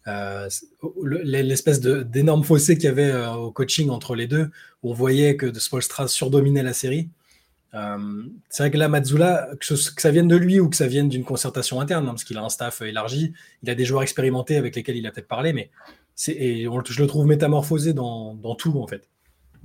l'espèce 0.05 1.79
d'énorme 1.79 2.43
fossé 2.43 2.75
qu'il 2.75 2.86
y 2.86 2.88
avait 2.88 3.15
au 3.36 3.51
coaching 3.51 3.89
entre 3.89 4.15
les 4.15 4.27
deux, 4.27 4.50
où 4.81 4.91
on 4.91 4.93
voyait 4.93 5.38
que 5.38 5.57
Spolstra 5.57 6.07
surdominait 6.07 6.63
la 6.63 6.74
série. 6.74 7.10
Euh, 7.75 8.24
c'est 8.50 8.63
vrai 8.63 8.72
que 8.72 8.77
là, 8.77 8.88
Mazzula, 8.88 9.50
que, 9.60 9.75
ça 9.75 10.12
vienne 10.12 10.27
de 10.27 10.36
lui 10.36 10.60
ou 10.60 10.69
que 10.69 10.75
ça 10.75 10.88
vienne 10.88 11.10
d'une 11.10 11.24
concertation 11.24 11.81
interne, 11.81 12.05
hein, 12.05 12.12
parce 12.12 12.24
qu'il 12.24 12.38
a 12.38 12.43
un 12.43 12.50
staff 12.50 12.81
élargi, 12.81 13.33
il 13.63 13.69
a 13.69 13.75
des 13.75 13.86
joueurs 13.86 14.03
expérimentés 14.03 14.57
avec 14.57 14.75
lesquels 14.75 14.95
il 14.95 15.07
a 15.07 15.12
peut-être 15.12 15.27
parlé, 15.27 15.53
mais 15.53 15.72
je 16.15 17.01
le 17.01 17.07
trouve 17.07 17.25
métamorphosé 17.25 17.93
dans, 17.93 18.55
tout, 18.57 18.79
en 18.79 18.88
fait. 18.88 19.10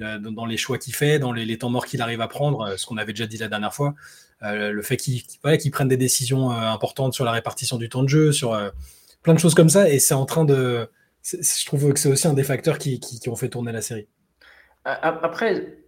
Euh, 0.01 0.19
dans, 0.19 0.47
les 0.47 0.57
choix 0.57 0.79
qu'il 0.79 0.95
fait, 0.95 1.19
dans 1.19 1.33
les, 1.33 1.59
temps 1.59 1.71
morts 1.71 1.85
qu'il 1.85 2.01
arrive 2.01 2.21
à 2.21 2.29
prendre, 2.29 2.61
euh, 2.63 2.77
ce 2.77 2.87
qu'on 2.87 2.97
avait 2.97 3.13
déjà 3.13 3.27
dit 3.27 3.37
la 3.37 3.49
dernière 3.49 3.75
fois, 3.75 3.95
le 4.41 4.83
fait 4.83 4.97
qu'il 4.97 5.71
prenne 5.73 5.89
des 5.89 5.97
décisions 5.97 6.53
importantes 6.53 7.13
sur 7.13 7.25
la 7.25 7.33
répartition 7.33 7.77
du 7.77 7.89
temps 7.89 8.05
de 8.05 8.09
jeu, 8.09 8.31
sur 8.31 8.57
plein 9.23 9.35
de 9.35 9.39
choses 9.39 9.55
comme 9.55 9.69
ça, 9.69 9.89
et 9.89 9.99
c'est 9.99 10.15
en 10.15 10.27
train 10.27 10.45
de. 10.45 10.91
Je 11.25 11.67
trouve 11.67 11.93
que 11.93 11.99
c'est 11.99 12.11
aussi 12.11 12.27
un 12.27 12.35
des 12.35 12.45
facteurs 12.45 12.79
qui, 12.79 13.01
qui 13.01 13.29
ont 13.29 13.37
fait 13.37 13.49
tourner 13.49 13.73
la 13.73 13.83
série. 13.83 14.09
Après, 14.85 15.79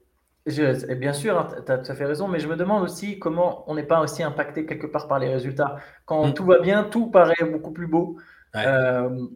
bien 0.47 1.13
sûr, 1.13 1.39
hein, 1.39 1.49
tu 1.65 1.73
as 1.73 1.79
tout 1.79 1.93
à 1.93 1.95
fait 1.95 2.05
raison, 2.05 2.29
mais 2.29 2.41
je 2.41 2.49
me 2.49 2.57
demande 2.57 2.83
aussi 2.83 3.19
comment 3.19 3.65
on 3.71 3.75
n'est 3.75 3.87
pas 3.87 4.01
aussi 4.01 4.23
impacté 4.23 4.67
quelque 4.67 4.87
part 4.87 5.09
par 5.09 5.19
les 5.19 5.29
résultats. 5.29 5.77
Quand 6.05 6.29
mm. 6.29 6.35
tout 6.35 6.45
va 6.45 6.59
bien, 6.59 6.85
tout 6.85 7.11
paraît 7.11 7.45
beaucoup 7.51 7.73
plus 7.73 7.87
beau. 7.87 8.17
Euh, 8.57 9.27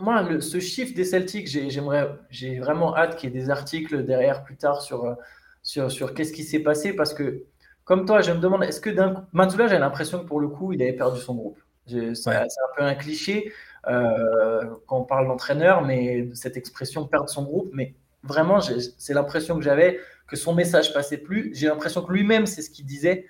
moi, 0.00 0.40
ce 0.40 0.60
chiffre 0.60 0.94
des 0.94 1.04
Celtics, 1.04 1.48
j'ai 1.48 2.58
vraiment 2.58 2.96
hâte 2.96 3.16
qu'il 3.16 3.32
y 3.32 3.36
ait 3.36 3.40
des 3.40 3.50
articles 3.50 4.04
derrière 4.04 4.44
plus 4.44 4.56
tard 4.56 4.82
sur, 4.82 5.16
sur, 5.62 5.90
sur 5.90 6.14
qu'est-ce 6.14 6.32
qui 6.32 6.44
s'est 6.44 6.60
passé 6.60 6.92
parce 6.92 7.14
que, 7.14 7.44
comme 7.84 8.06
toi, 8.06 8.20
je 8.20 8.32
me 8.32 8.38
demande, 8.38 8.64
est-ce 8.64 8.80
que 8.80 8.90
d'un 8.90 9.26
Matsula, 9.32 9.66
j'ai 9.66 9.78
l'impression 9.78 10.20
que 10.20 10.26
pour 10.26 10.40
le 10.40 10.48
coup, 10.48 10.72
il 10.72 10.82
avait 10.82 10.92
perdu 10.92 11.20
son 11.20 11.34
groupe. 11.34 11.58
C'est 11.86 12.28
un 12.28 12.46
peu 12.76 12.82
un 12.82 12.94
cliché 12.94 13.52
euh, 13.88 14.64
quand 14.86 14.98
on 14.98 15.04
parle 15.04 15.26
d'entraîneur, 15.26 15.82
mais 15.82 16.28
cette 16.34 16.56
expression 16.56 17.06
perdre 17.06 17.28
son 17.28 17.42
groupe, 17.42 17.70
mais 17.72 17.94
vraiment, 18.22 18.60
c'est 18.60 19.14
l'impression 19.14 19.56
que 19.56 19.62
j'avais 19.62 19.98
que 20.28 20.36
son 20.36 20.54
message 20.54 20.94
passait 20.94 21.18
plus. 21.18 21.50
J'ai 21.54 21.66
l'impression 21.66 22.02
que 22.02 22.12
lui-même, 22.12 22.46
c'est 22.46 22.62
ce 22.62 22.70
qu'il 22.70 22.86
disait 22.86 23.26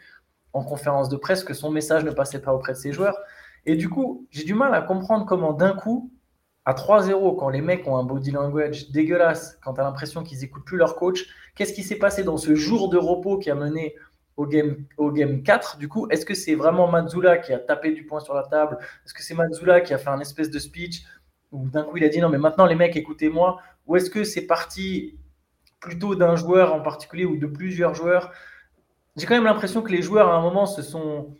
en 0.52 0.62
conférence 0.62 1.08
de 1.08 1.16
presse, 1.16 1.44
que 1.44 1.54
son 1.54 1.70
message 1.70 2.04
ne 2.04 2.10
passait 2.10 2.40
pas 2.40 2.52
auprès 2.52 2.72
de 2.72 2.78
ses 2.78 2.92
joueurs. 2.92 3.18
Et 3.64 3.76
du 3.76 3.88
coup, 3.88 4.26
j'ai 4.30 4.44
du 4.44 4.54
mal 4.54 4.74
à 4.74 4.82
comprendre 4.82 5.24
comment 5.24 5.52
d'un 5.52 5.74
coup, 5.74 6.10
à 6.64 6.74
3-0, 6.74 7.38
quand 7.38 7.48
les 7.48 7.60
mecs 7.60 7.86
ont 7.88 7.96
un 7.96 8.04
body 8.04 8.30
language 8.30 8.90
dégueulasse, 8.90 9.58
quand 9.64 9.74
tu 9.74 9.80
as 9.80 9.84
l'impression 9.84 10.22
qu'ils 10.22 10.40
n'écoutent 10.40 10.64
plus 10.64 10.76
leur 10.76 10.96
coach, 10.96 11.26
qu'est-ce 11.54 11.72
qui 11.72 11.82
s'est 11.82 11.96
passé 11.96 12.22
dans 12.22 12.36
ce 12.36 12.54
jour 12.54 12.88
de 12.88 12.98
repos 12.98 13.38
qui 13.38 13.50
a 13.50 13.54
mené 13.54 13.96
au 14.36 14.46
game, 14.46 14.84
au 14.96 15.10
game 15.10 15.42
4 15.42 15.78
Du 15.78 15.88
coup, 15.88 16.08
est-ce 16.10 16.24
que 16.24 16.34
c'est 16.34 16.54
vraiment 16.54 16.88
Mazzula 16.88 17.38
qui 17.38 17.52
a 17.52 17.58
tapé 17.58 17.92
du 17.92 18.04
poing 18.04 18.20
sur 18.20 18.34
la 18.34 18.44
table? 18.44 18.78
Est-ce 19.04 19.14
que 19.14 19.22
c'est 19.22 19.34
Mazzula 19.34 19.80
qui 19.80 19.94
a 19.94 19.98
fait 19.98 20.10
un 20.10 20.20
espèce 20.20 20.50
de 20.50 20.58
speech 20.58 21.02
où 21.50 21.68
d'un 21.68 21.82
coup 21.82 21.98
il 21.98 22.04
a 22.04 22.08
dit 22.08 22.20
non, 22.20 22.28
mais 22.28 22.38
maintenant 22.38 22.66
les 22.66 22.74
mecs, 22.74 22.96
écoutez-moi 22.96 23.60
ou 23.86 23.96
est-ce 23.96 24.10
que 24.10 24.24
c'est 24.24 24.46
parti 24.46 25.18
plutôt 25.80 26.14
d'un 26.14 26.36
joueur 26.36 26.74
en 26.74 26.80
particulier 26.80 27.24
ou 27.24 27.36
de 27.36 27.46
plusieurs 27.46 27.94
joueurs? 27.94 28.32
J'ai 29.16 29.26
quand 29.26 29.34
même 29.34 29.44
l'impression 29.44 29.82
que 29.82 29.90
les 29.92 30.02
joueurs, 30.02 30.28
à 30.28 30.36
un 30.36 30.40
moment, 30.40 30.66
se 30.66 30.82
sont. 30.82 31.34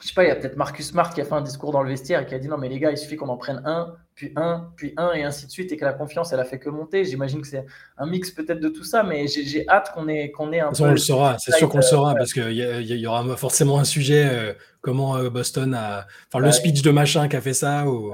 Je 0.00 0.08
sais 0.08 0.14
pas, 0.14 0.24
il 0.24 0.28
y 0.28 0.30
a 0.30 0.36
peut-être 0.36 0.56
Marcus 0.56 0.88
Smart 0.88 1.12
qui 1.12 1.20
a 1.20 1.24
fait 1.24 1.34
un 1.34 1.42
discours 1.42 1.72
dans 1.72 1.82
le 1.82 1.90
vestiaire 1.90 2.20
et 2.20 2.26
qui 2.26 2.34
a 2.34 2.38
dit 2.38 2.48
non, 2.48 2.56
mais 2.56 2.68
les 2.68 2.78
gars, 2.78 2.90
il 2.90 2.96
suffit 2.96 3.16
qu'on 3.16 3.28
en 3.28 3.36
prenne 3.36 3.62
un, 3.66 3.94
puis 4.14 4.32
un, 4.36 4.70
puis 4.76 4.94
un, 4.96 5.12
et 5.12 5.24
ainsi 5.24 5.46
de 5.46 5.50
suite, 5.50 5.72
et 5.72 5.76
que 5.76 5.84
la 5.84 5.92
confiance, 5.92 6.32
elle 6.32 6.40
a 6.40 6.44
fait 6.44 6.58
que 6.58 6.70
monter. 6.70 7.04
J'imagine 7.04 7.42
que 7.42 7.46
c'est 7.46 7.64
un 7.98 8.06
mix 8.06 8.30
peut-être 8.30 8.60
de 8.60 8.68
tout 8.68 8.84
ça, 8.84 9.02
mais 9.02 9.26
j'ai 9.28 9.68
hâte 9.68 9.92
qu'on 9.92 10.08
ait, 10.08 10.30
qu'on 10.30 10.52
ait 10.52 10.60
un 10.60 10.72
peu. 10.72 10.84
On 10.84 10.90
le 10.90 10.96
saura, 10.96 11.38
c'est 11.38 11.52
sûr 11.52 11.68
qu'on 11.68 11.78
le 11.78 11.82
saura, 11.82 12.14
parce 12.14 12.32
qu'il 12.32 12.52
y, 12.52 12.94
y, 12.94 13.06
aura 13.06 13.36
forcément 13.36 13.78
un 13.78 13.84
sujet, 13.84 14.28
euh, 14.30 14.52
comment 14.80 15.16
euh, 15.16 15.28
Boston 15.30 15.74
a. 15.74 16.06
Enfin, 16.32 16.44
le 16.44 16.52
speech 16.52 16.82
de 16.82 16.90
machin 16.90 17.28
qui 17.28 17.36
a 17.36 17.40
fait 17.40 17.54
ça, 17.54 17.86
ou. 17.86 18.12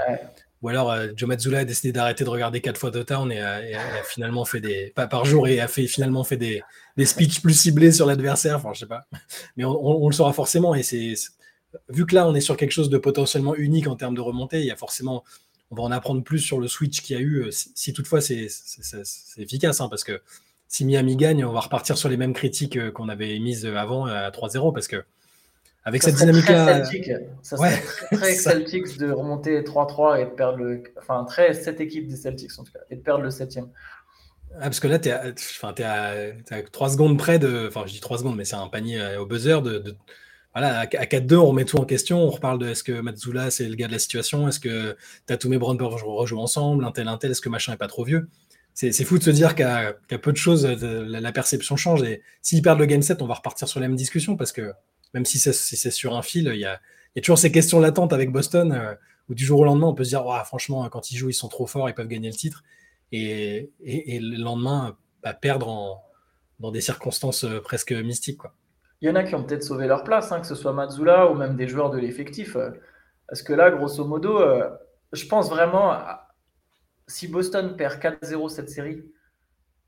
Ou 0.62 0.68
alors, 0.70 0.90
euh, 0.90 1.08
Joe 1.14 1.28
Mazzulla 1.28 1.58
a 1.60 1.64
décidé 1.64 1.92
d'arrêter 1.92 2.24
de 2.24 2.30
regarder 2.30 2.60
quatre 2.60 2.78
fois 2.78 2.90
de 2.90 3.02
Town 3.02 3.30
et, 3.30 3.40
a, 3.40 3.60
finalement 4.04 4.44
fait 4.44 4.60
des. 4.60 4.92
Pas 4.94 5.06
par 5.06 5.24
jour, 5.24 5.46
et 5.48 5.60
a 5.60 5.68
fait, 5.68 5.86
finalement 5.86 6.24
fait 6.24 6.36
des, 6.36 6.62
des 6.96 7.04
speeches 7.06 7.42
plus 7.42 7.54
ciblés 7.54 7.92
sur 7.92 8.06
l'adversaire. 8.06 8.56
Enfin, 8.56 8.70
je 8.72 8.80
sais 8.80 8.86
pas. 8.86 9.06
Mais 9.56 9.64
on, 9.64 10.08
le 10.08 10.14
saura 10.14 10.32
forcément. 10.32 10.74
Et 10.74 10.82
c'est. 10.82 11.14
Vu 11.88 12.06
que 12.06 12.14
là, 12.14 12.26
on 12.26 12.34
est 12.34 12.40
sur 12.40 12.56
quelque 12.56 12.72
chose 12.72 12.90
de 12.90 12.98
potentiellement 12.98 13.54
unique 13.54 13.86
en 13.86 13.96
termes 13.96 14.14
de 14.14 14.20
remontée, 14.20 14.60
il 14.60 14.66
y 14.66 14.70
a 14.70 14.76
forcément. 14.76 15.24
On 15.70 15.74
va 15.74 15.82
en 15.82 15.90
apprendre 15.90 16.22
plus 16.22 16.38
sur 16.38 16.60
le 16.60 16.68
switch 16.68 17.02
qu'il 17.02 17.16
y 17.16 17.18
a 17.18 17.22
eu, 17.22 17.46
euh, 17.46 17.50
si, 17.50 17.92
toutefois 17.92 18.20
c'est 18.20 18.46
efficace, 19.36 19.80
hein, 19.80 19.88
parce 19.88 20.04
que 20.04 20.22
si 20.68 20.84
Miami 20.84 21.16
gagne, 21.16 21.44
on 21.44 21.52
va 21.52 21.58
repartir 21.58 21.98
sur 21.98 22.08
les 22.08 22.16
mêmes 22.16 22.34
critiques 22.34 22.76
euh, 22.76 22.92
qu'on 22.92 23.08
avait 23.08 23.34
émises 23.34 23.66
avant 23.66 24.06
à 24.06 24.30
3-0, 24.30 24.72
parce 24.72 24.86
que 24.86 25.04
avec 25.86 26.02
cette 26.02 26.16
dynamique-là. 26.16 26.84
Ça 27.42 27.56
serait 27.56 27.80
très, 27.80 28.16
très 28.16 28.34
Celtics 28.34 28.98
de 28.98 29.10
remonter 29.10 29.60
3-3 29.62 30.20
et 30.20 30.24
de 30.26 30.30
perdre 30.30 30.58
le. 30.58 30.82
Enfin, 30.98 31.24
très 31.24 31.54
cette 31.54 31.80
équipe 31.80 32.08
des 32.08 32.16
Celtics 32.16 32.58
en 32.58 32.64
tout 32.64 32.72
cas, 32.72 32.80
et 32.90 32.96
de 32.96 33.00
perdre 33.00 33.22
le 33.22 33.30
7 33.30 33.58
ah, 34.58 34.62
parce 34.62 34.80
que 34.80 34.88
là, 34.88 34.98
tu 34.98 35.08
es, 35.08 35.12
à, 35.82 36.62
3 36.72 36.90
secondes 36.90 37.18
près 37.18 37.38
de. 37.38 37.66
Enfin, 37.68 37.84
je 37.86 37.92
dis 37.92 38.00
3 38.00 38.18
secondes, 38.18 38.36
mais 38.36 38.44
c'est 38.44 38.56
un 38.56 38.68
panier 38.68 39.00
euh, 39.00 39.20
au 39.20 39.26
buzzer. 39.26 39.60
De, 39.62 39.96
voilà, 40.56 40.80
à 40.80 40.86
4-2, 40.86 41.34
on 41.34 41.48
remet 41.48 41.66
tout 41.66 41.76
en 41.76 41.84
question. 41.84 42.18
On 42.18 42.30
reparle 42.30 42.58
de 42.58 42.68
est-ce 42.68 42.82
que 42.82 42.98
Matsula, 42.98 43.50
c'est 43.50 43.68
le 43.68 43.74
gars 43.74 43.88
de 43.88 43.92
la 43.92 43.98
situation? 43.98 44.48
Est-ce 44.48 44.58
que 44.58 44.96
Tatum 45.26 45.52
et 45.52 45.58
Brown 45.58 45.76
peuvent 45.76 45.92
rejouer 46.02 46.40
ensemble? 46.40 46.82
Un 46.86 46.92
tel, 46.92 47.08
un 47.08 47.18
tel, 47.18 47.32
est-ce 47.32 47.42
que 47.42 47.50
machin 47.50 47.74
est 47.74 47.76
pas 47.76 47.88
trop 47.88 48.04
vieux? 48.04 48.30
C'est, 48.72 49.04
fou 49.04 49.18
de 49.18 49.22
se 49.22 49.28
dire 49.28 49.54
qu'à, 49.54 49.92
peu 50.22 50.32
de 50.32 50.38
choses, 50.38 50.64
la, 50.64 51.20
la, 51.20 51.32
perception 51.32 51.76
change. 51.76 52.02
Et 52.04 52.22
s'ils 52.40 52.62
perdent 52.62 52.78
le 52.78 52.86
game 52.86 53.02
7, 53.02 53.20
on 53.20 53.26
va 53.26 53.34
repartir 53.34 53.68
sur 53.68 53.80
la 53.80 53.88
même 53.88 53.98
discussion 53.98 54.34
parce 54.38 54.50
que 54.50 54.72
même 55.12 55.26
si 55.26 55.38
c'est 55.38 55.90
sur 55.90 56.16
un 56.16 56.22
fil, 56.22 56.50
il 56.54 56.60
y, 56.60 56.64
a, 56.64 56.80
toujours 57.20 57.36
ces 57.36 57.52
questions 57.52 57.78
latentes 57.78 58.14
avec 58.14 58.32
Boston 58.32 58.72
euh, 58.72 58.94
où 59.28 59.34
du 59.34 59.44
jour 59.44 59.60
au 59.60 59.64
lendemain, 59.66 59.88
on 59.88 59.94
peut 59.94 60.04
se 60.04 60.08
dire 60.08 60.24
franchement, 60.46 60.88
quand 60.88 61.10
ils 61.10 61.18
jouent, 61.18 61.28
ils 61.28 61.34
sont 61.34 61.48
trop 61.48 61.66
forts, 61.66 61.90
ils 61.90 61.94
peuvent 61.94 62.08
gagner 62.08 62.30
le 62.30 62.34
titre. 62.34 62.64
Et, 63.12 63.72
le 63.84 64.42
lendemain, 64.42 64.96
bah, 65.22 65.34
perdre 65.34 66.00
dans 66.60 66.70
des 66.70 66.80
circonstances 66.80 67.44
euh, 67.44 67.60
presque 67.60 67.92
mystiques. 67.92 68.40
Il 69.00 69.08
y 69.08 69.10
en 69.10 69.14
a 69.14 69.22
qui 69.24 69.34
ont 69.34 69.44
peut-être 69.44 69.62
sauvé 69.62 69.86
leur 69.86 70.04
place, 70.04 70.32
hein, 70.32 70.40
que 70.40 70.46
ce 70.46 70.54
soit 70.54 70.72
Mazzula 70.72 71.30
ou 71.30 71.34
même 71.34 71.56
des 71.56 71.68
joueurs 71.68 71.90
de 71.90 71.98
l'effectif. 71.98 72.56
Euh, 72.56 72.70
parce 73.28 73.42
que 73.42 73.52
là, 73.52 73.70
grosso 73.70 74.04
modo, 74.04 74.40
je 75.12 75.26
pense 75.26 75.50
vraiment, 75.50 75.98
si 77.08 77.26
Boston 77.26 77.76
perd 77.76 78.00
4-0 78.00 78.48
cette 78.48 78.70
série, 78.70 79.04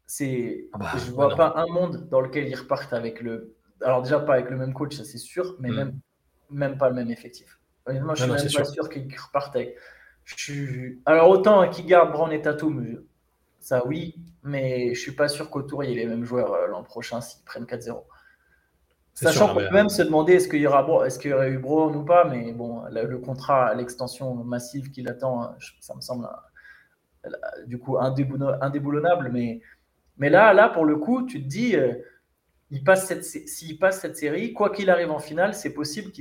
c'est, 0.06 0.68
ah 0.72 0.78
bah, 0.78 0.90
je 0.96 1.10
ne 1.10 1.14
vois 1.14 1.36
pas 1.36 1.52
un 1.56 1.66
monde 1.66 2.08
dans 2.10 2.20
lequel 2.20 2.48
ils 2.48 2.56
repartent 2.56 2.92
avec 2.92 3.20
le 3.20 3.54
alors 3.82 4.02
déjà 4.02 4.18
pas 4.18 4.34
avec 4.34 4.50
le 4.50 4.56
même 4.56 4.72
coach, 4.72 4.96
ça 4.96 5.04
c'est 5.04 5.18
sûr, 5.18 5.56
mais 5.60 5.70
mm. 5.70 5.74
même, 5.76 6.00
même 6.50 6.78
pas 6.78 6.88
le 6.88 6.94
même 6.94 7.10
effectif. 7.10 7.58
Honnêtement, 7.86 8.14
je 8.14 8.22
suis 8.22 8.32
même 8.32 8.40
pas 8.40 8.64
sûr, 8.64 8.88
qu'ils 8.88 9.08
repartent 9.18 9.56
avec. 9.56 9.76
Je 10.24 10.94
Alors 11.06 11.30
autant 11.30 11.68
qu'ils 11.70 11.86
gardent 11.86 12.12
Brown 12.12 12.32
et 12.32 12.42
Tatum, 12.42 13.02
ça 13.60 13.86
oui, 13.86 14.16
mais 14.42 14.94
je 14.94 15.00
suis 15.00 15.12
pas 15.12 15.28
sûr 15.28 15.50
qu'autour 15.50 15.84
il 15.84 15.90
y 15.90 15.92
ait 15.94 15.96
les 15.96 16.06
mêmes 16.06 16.24
joueurs 16.24 16.52
euh, 16.52 16.66
l'an 16.66 16.82
prochain 16.82 17.20
s'ils 17.20 17.44
prennent 17.44 17.64
4-0. 17.64 18.02
Sachant 19.20 19.48
qu'on 19.48 19.60
peut 19.60 19.70
même 19.70 19.88
se 19.88 20.02
demander 20.02 20.34
est-ce 20.34 20.48
qu'il 20.48 20.60
y 20.60 20.66
aura 20.66 21.06
est-ce 21.06 21.18
qu'il 21.18 21.30
y 21.30 21.34
aurait 21.34 21.50
eu 21.50 21.58
Brown 21.58 21.94
ou 21.96 22.04
pas, 22.04 22.24
mais 22.24 22.52
bon, 22.52 22.82
le, 22.90 23.18
contrat, 23.18 23.74
l'extension 23.74 24.34
massive 24.34 24.90
qu'il 24.90 25.08
attend, 25.08 25.56
ça 25.80 25.94
me 25.94 26.00
semble 26.00 26.28
du 27.66 27.78
coup 27.78 27.98
indéboulonnable, 27.98 29.30
mais 29.32 29.60
mais 30.18 30.30
là, 30.30 30.52
là 30.52 30.68
pour 30.68 30.84
le 30.84 30.96
coup, 30.96 31.26
tu 31.26 31.42
te 31.42 31.48
dis. 31.48 31.76
Euh, 31.76 31.94
il 32.70 32.84
passe 32.84 33.06
cette, 33.06 33.24
s'il 33.24 33.78
passe 33.78 34.00
cette 34.00 34.16
série, 34.16 34.52
quoi 34.52 34.70
qu'il 34.70 34.90
arrive 34.90 35.10
en 35.10 35.18
finale, 35.18 35.54
c'est 35.54 35.72
possible 35.72 36.12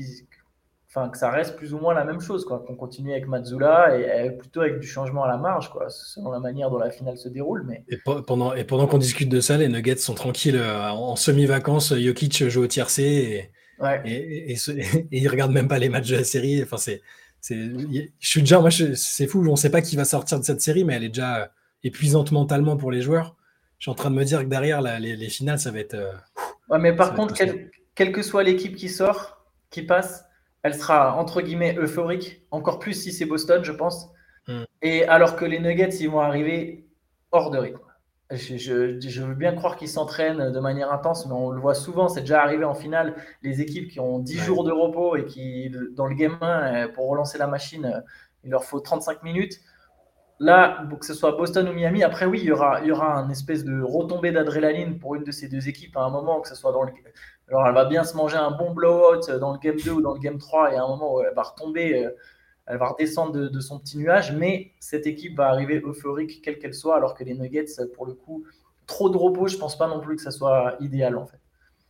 enfin, 0.97 1.09
que 1.09 1.17
ça 1.17 1.29
reste 1.29 1.55
plus 1.55 1.73
ou 1.73 1.79
moins 1.79 1.93
la 1.93 2.03
même 2.03 2.19
chose, 2.19 2.45
quoi. 2.45 2.63
Qu'on 2.65 2.75
continue 2.75 3.11
avec 3.11 3.27
Mazzula 3.27 3.97
et, 3.97 4.31
plutôt 4.31 4.61
avec 4.61 4.79
du 4.79 4.87
changement 4.87 5.23
à 5.23 5.27
la 5.27 5.37
marge, 5.37 5.69
quoi, 5.69 5.89
selon 5.89 6.31
la 6.31 6.39
manière 6.39 6.69
dont 6.69 6.79
la 6.79 6.89
finale 6.89 7.17
se 7.17 7.29
déroule. 7.29 7.63
Mais... 7.67 7.83
Et 7.89 7.97
pendant, 8.25 8.53
et 8.53 8.63
pendant 8.63 8.87
qu'on 8.87 8.97
discute 8.97 9.29
de 9.29 9.39
ça, 9.39 9.57
les 9.57 9.67
Nuggets 9.67 9.97
sont 9.97 10.13
tranquilles 10.13 10.57
euh, 10.57 10.89
en 10.89 11.15
semi-vacances. 11.15 11.93
Jokic 11.93 12.47
joue 12.47 12.63
au 12.63 12.67
tiercé 12.67 13.51
et, 13.83 14.01
et, 14.05 14.53
et, 14.53 14.57
ils 15.11 15.27
regardent 15.27 15.53
même 15.53 15.67
pas 15.67 15.79
les 15.79 15.89
matchs 15.89 16.09
de 16.09 16.17
la 16.17 16.23
série. 16.23 16.63
Enfin, 16.63 16.77
c'est, 16.77 17.01
je 17.41 18.07
suis 18.19 18.41
déjà, 18.41 18.59
moi, 18.59 18.69
c'est 18.71 19.27
fou. 19.27 19.43
On 19.47 19.51
ne 19.51 19.55
sait 19.55 19.71
pas 19.71 19.81
qui 19.81 19.95
va 19.95 20.05
sortir 20.05 20.39
de 20.39 20.43
cette 20.45 20.61
série, 20.61 20.83
mais 20.83 20.95
elle 20.95 21.03
est 21.03 21.09
déjà 21.09 21.51
épuisante 21.83 22.31
mentalement 22.31 22.75
pour 22.75 22.91
les 22.91 23.01
joueurs 23.01 23.35
je 23.79 23.83
suis 23.83 23.91
en 23.91 23.95
train 23.95 24.09
de 24.09 24.15
me 24.15 24.23
dire 24.23 24.39
que 24.39 24.45
derrière 24.45 24.81
les, 24.81 25.29
finales, 25.29 25.59
ça 25.59 25.71
va 25.71 25.79
être. 25.79 25.93
Euh, 25.93 26.11
ouais, 26.69 26.79
mais 26.79 26.95
par 26.95 27.13
contre, 27.13 27.35
quelle 27.95 28.11
que 28.11 28.21
soit 28.21 28.43
l'équipe 28.43 28.75
qui 28.75 28.89
sort, 28.89 29.45
qui 29.69 29.83
passe, 29.83 30.25
elle 30.67 30.75
sera 30.75 31.15
entre 31.15 31.41
guillemets 31.41 31.75
euphorique, 31.77 32.41
encore 32.51 32.79
plus 32.79 32.93
si 32.93 33.13
c'est 33.13 33.25
Boston, 33.25 33.63
je 33.63 33.71
pense. 33.71 34.09
Hmm. 34.47 34.63
Et 34.81 35.05
alors 35.05 35.37
que 35.37 35.45
les 35.45 35.59
Nuggets, 35.59 35.95
ils 35.99 36.09
vont 36.09 36.19
arriver 36.19 36.85
hors 37.31 37.51
de 37.51 37.57
rythme. 37.57 37.79
Je, 38.29 39.21
veux 39.21 39.35
bien 39.35 39.55
croire 39.55 39.77
qu'ils 39.77 39.87
s'entraînent 39.87 40.51
de 40.51 40.59
manière 40.59 40.91
intense, 40.91 41.25
mais 41.25 41.31
on 41.33 41.51
le 41.51 41.61
voit 41.61 41.75
souvent, 41.75 42.09
c'est 42.09 42.19
déjà 42.21 42.41
arrivé 42.41 42.65
en 42.65 42.73
finale, 42.73 43.15
les 43.41 43.61
équipes 43.61 43.89
qui 43.89 44.01
ont 44.01 44.19
10 44.19 44.39
jours 44.39 44.65
de 44.65 44.71
repos 44.71 45.15
et 45.15 45.23
qui, 45.23 45.71
dans 45.95 46.05
le 46.05 46.15
game 46.15 46.37
1, 46.41 46.89
pour 46.89 47.07
relancer 47.07 47.37
la 47.37 47.47
machine, 47.47 48.03
il 48.43 48.51
leur 48.51 48.65
faut 48.65 48.81
35 48.81 49.23
minutes. 49.23 49.61
Là, 50.39 50.85
que 50.99 51.05
ce 51.05 51.13
soit 51.13 51.31
Boston 51.31 51.69
ou 51.69 51.73
Miami, 51.73 52.03
après 52.03 52.25
oui, 52.25 52.39
il 52.41 52.47
y 52.47 52.51
aura, 52.51 52.81
il 52.81 52.87
y 52.87 52.91
aura 52.91 53.15
un 53.15 53.29
espèce 53.29 53.63
de 53.63 53.81
retombée 53.81 54.33
d'adrénaline 54.33 54.99
pour 54.99 55.15
une 55.15 55.23
de 55.23 55.31
ces 55.31 55.47
deux 55.47 55.69
équipes 55.69 55.95
à 55.95 56.01
un 56.01 56.09
moment, 56.09 56.41
que 56.41 56.49
ce 56.49 56.55
soit 56.55 56.73
dans 56.73 56.83
le. 56.83 56.91
Alors, 57.49 57.65
elle 57.65 57.73
va 57.73 57.85
bien 57.85 58.03
se 58.03 58.15
manger 58.15 58.37
un 58.37 58.51
bon 58.51 58.71
blowout 58.71 59.31
dans 59.39 59.53
le 59.53 59.59
game 59.59 59.77
2 59.77 59.91
ou 59.91 60.01
dans 60.01 60.13
le 60.13 60.19
game 60.19 60.37
3, 60.37 60.73
et 60.73 60.75
à 60.75 60.83
un 60.83 60.87
moment 60.87 61.15
où 61.15 61.21
elle 61.21 61.33
va 61.33 61.43
retomber, 61.43 62.03
euh, 62.03 62.09
elle 62.65 62.77
va 62.77 62.89
redescendre 62.89 63.49
de, 63.49 63.59
son 63.61 63.79
petit 63.79 63.97
nuage, 63.97 64.33
mais 64.33 64.71
cette 64.79 65.07
équipe 65.07 65.37
va 65.37 65.47
arriver 65.47 65.81
euphorique, 65.85 66.41
quelle 66.43 66.59
qu'elle 66.59 66.73
soit, 66.73 66.97
alors 66.97 67.15
que 67.15 67.23
les 67.23 67.33
Nuggets, 67.33 67.65
pour 67.95 68.05
le 68.05 68.13
coup, 68.13 68.43
trop 68.85 69.09
de 69.09 69.17
repos, 69.17 69.47
je 69.47 69.57
pense 69.57 69.77
pas 69.77 69.87
non 69.87 70.01
plus 70.01 70.17
que 70.17 70.21
ça 70.21 70.31
soit 70.31 70.75
idéal 70.81 71.17
en 71.17 71.25
fait. 71.25 71.39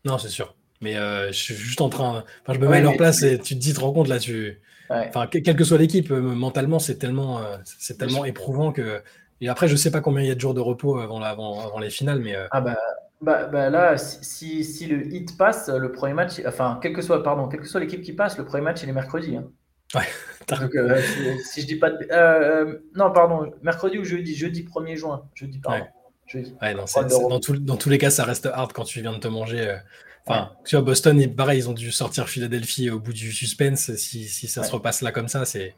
Non, 0.05 0.19
c'est 0.19 0.29
sûr. 0.29 0.55
Mais 0.79 0.93
je 0.93 1.31
suis 1.31 1.55
juste 1.55 1.81
en 1.81 1.89
train. 1.89 2.23
Enfin, 2.43 2.53
je 2.53 2.59
me 2.59 2.67
mets 2.67 2.77
à 2.77 2.81
leur 2.81 2.95
place 2.95 3.23
et 3.23 3.39
tu 3.39 3.55
te 3.55 3.59
dis, 3.59 3.73
te 3.73 3.79
rends 3.79 3.91
compte 3.91 4.07
là, 4.07 4.19
tu. 4.19 4.61
Enfin, 4.91 5.25
quelle 5.25 5.55
que 5.55 5.63
soit 5.63 5.79
l'équipe, 5.79 6.11
mentalement, 6.11 6.77
c'est 6.77 6.99
tellement, 6.99 7.41
c'est 7.63 7.97
tellement 7.97 8.25
éprouvant 8.25 8.71
que. 8.71 9.01
Et 9.41 9.49
après, 9.49 9.67
je 9.67 9.75
sais 9.75 9.89
pas 9.89 10.01
combien 10.01 10.21
il 10.21 10.27
y 10.27 10.31
a 10.31 10.35
de 10.35 10.39
jours 10.39 10.53
de 10.53 10.61
repos 10.61 10.99
avant, 10.99 11.19
avant, 11.19 11.65
avant 11.65 11.79
les 11.79 11.89
finales, 11.89 12.19
mais. 12.19 12.35
Ah 12.51 12.61
bah, 12.61 12.77
bah, 13.21 13.45
bah, 13.45 13.69
là, 13.69 13.97
si, 13.97 14.63
si, 14.63 14.85
le 14.85 15.07
hit 15.13 15.37
passe, 15.37 15.69
le 15.69 15.91
premier 15.91 16.13
match, 16.13 16.41
enfin, 16.45 16.79
quel 16.81 16.93
que 16.93 17.01
soit, 17.01 17.23
pardon, 17.23 17.47
quelle 17.47 17.61
que 17.61 17.67
soit 17.67 17.79
l'équipe 17.79 18.01
qui 18.01 18.13
passe, 18.13 18.37
le 18.37 18.45
premier 18.45 18.63
match, 18.63 18.83
il 18.83 18.89
est 18.89 18.93
mercredi. 18.93 19.35
Hein. 19.35 19.49
Ouais. 19.95 20.05
Donc, 20.47 20.75
euh, 20.75 21.01
si, 21.43 21.61
je 21.61 21.65
dis 21.65 21.75
pas 21.77 21.89
de... 21.89 22.07
Euh, 22.11 22.65
euh, 22.65 22.79
non, 22.95 23.11
pardon, 23.11 23.51
mercredi 23.63 23.97
ou 23.97 24.05
jeudi, 24.05 24.35
jeudi 24.35 24.63
1er 24.63 24.95
juin. 24.95 25.23
Jeudi, 25.33 25.59
pardon. 25.59 25.85
Ouais. 26.33 26.73
non, 26.73 26.85
dans, 27.07 27.39
dans, 27.39 27.77
tous 27.77 27.89
les 27.89 27.97
cas, 27.97 28.09
ça 28.09 28.23
reste 28.23 28.45
hard 28.45 28.71
quand 28.71 28.83
tu 28.83 29.01
viens 29.01 29.13
de 29.13 29.17
te 29.17 29.27
manger. 29.27 29.77
Enfin, 30.25 30.51
tu 30.65 30.75
vois, 30.75 30.83
Boston, 30.83 31.35
pareil, 31.35 31.59
ils 31.59 31.69
ont 31.69 31.73
dû 31.73 31.91
sortir 31.91 32.29
Philadelphie 32.29 32.89
au 32.89 32.99
bout 32.99 33.13
du 33.13 33.31
suspense. 33.31 33.95
Si, 33.95 34.25
si 34.25 34.47
ça 34.47 34.63
se 34.63 34.71
repasse 34.71 35.01
là 35.01 35.11
comme 35.11 35.27
ça, 35.27 35.45
c'est. 35.45 35.75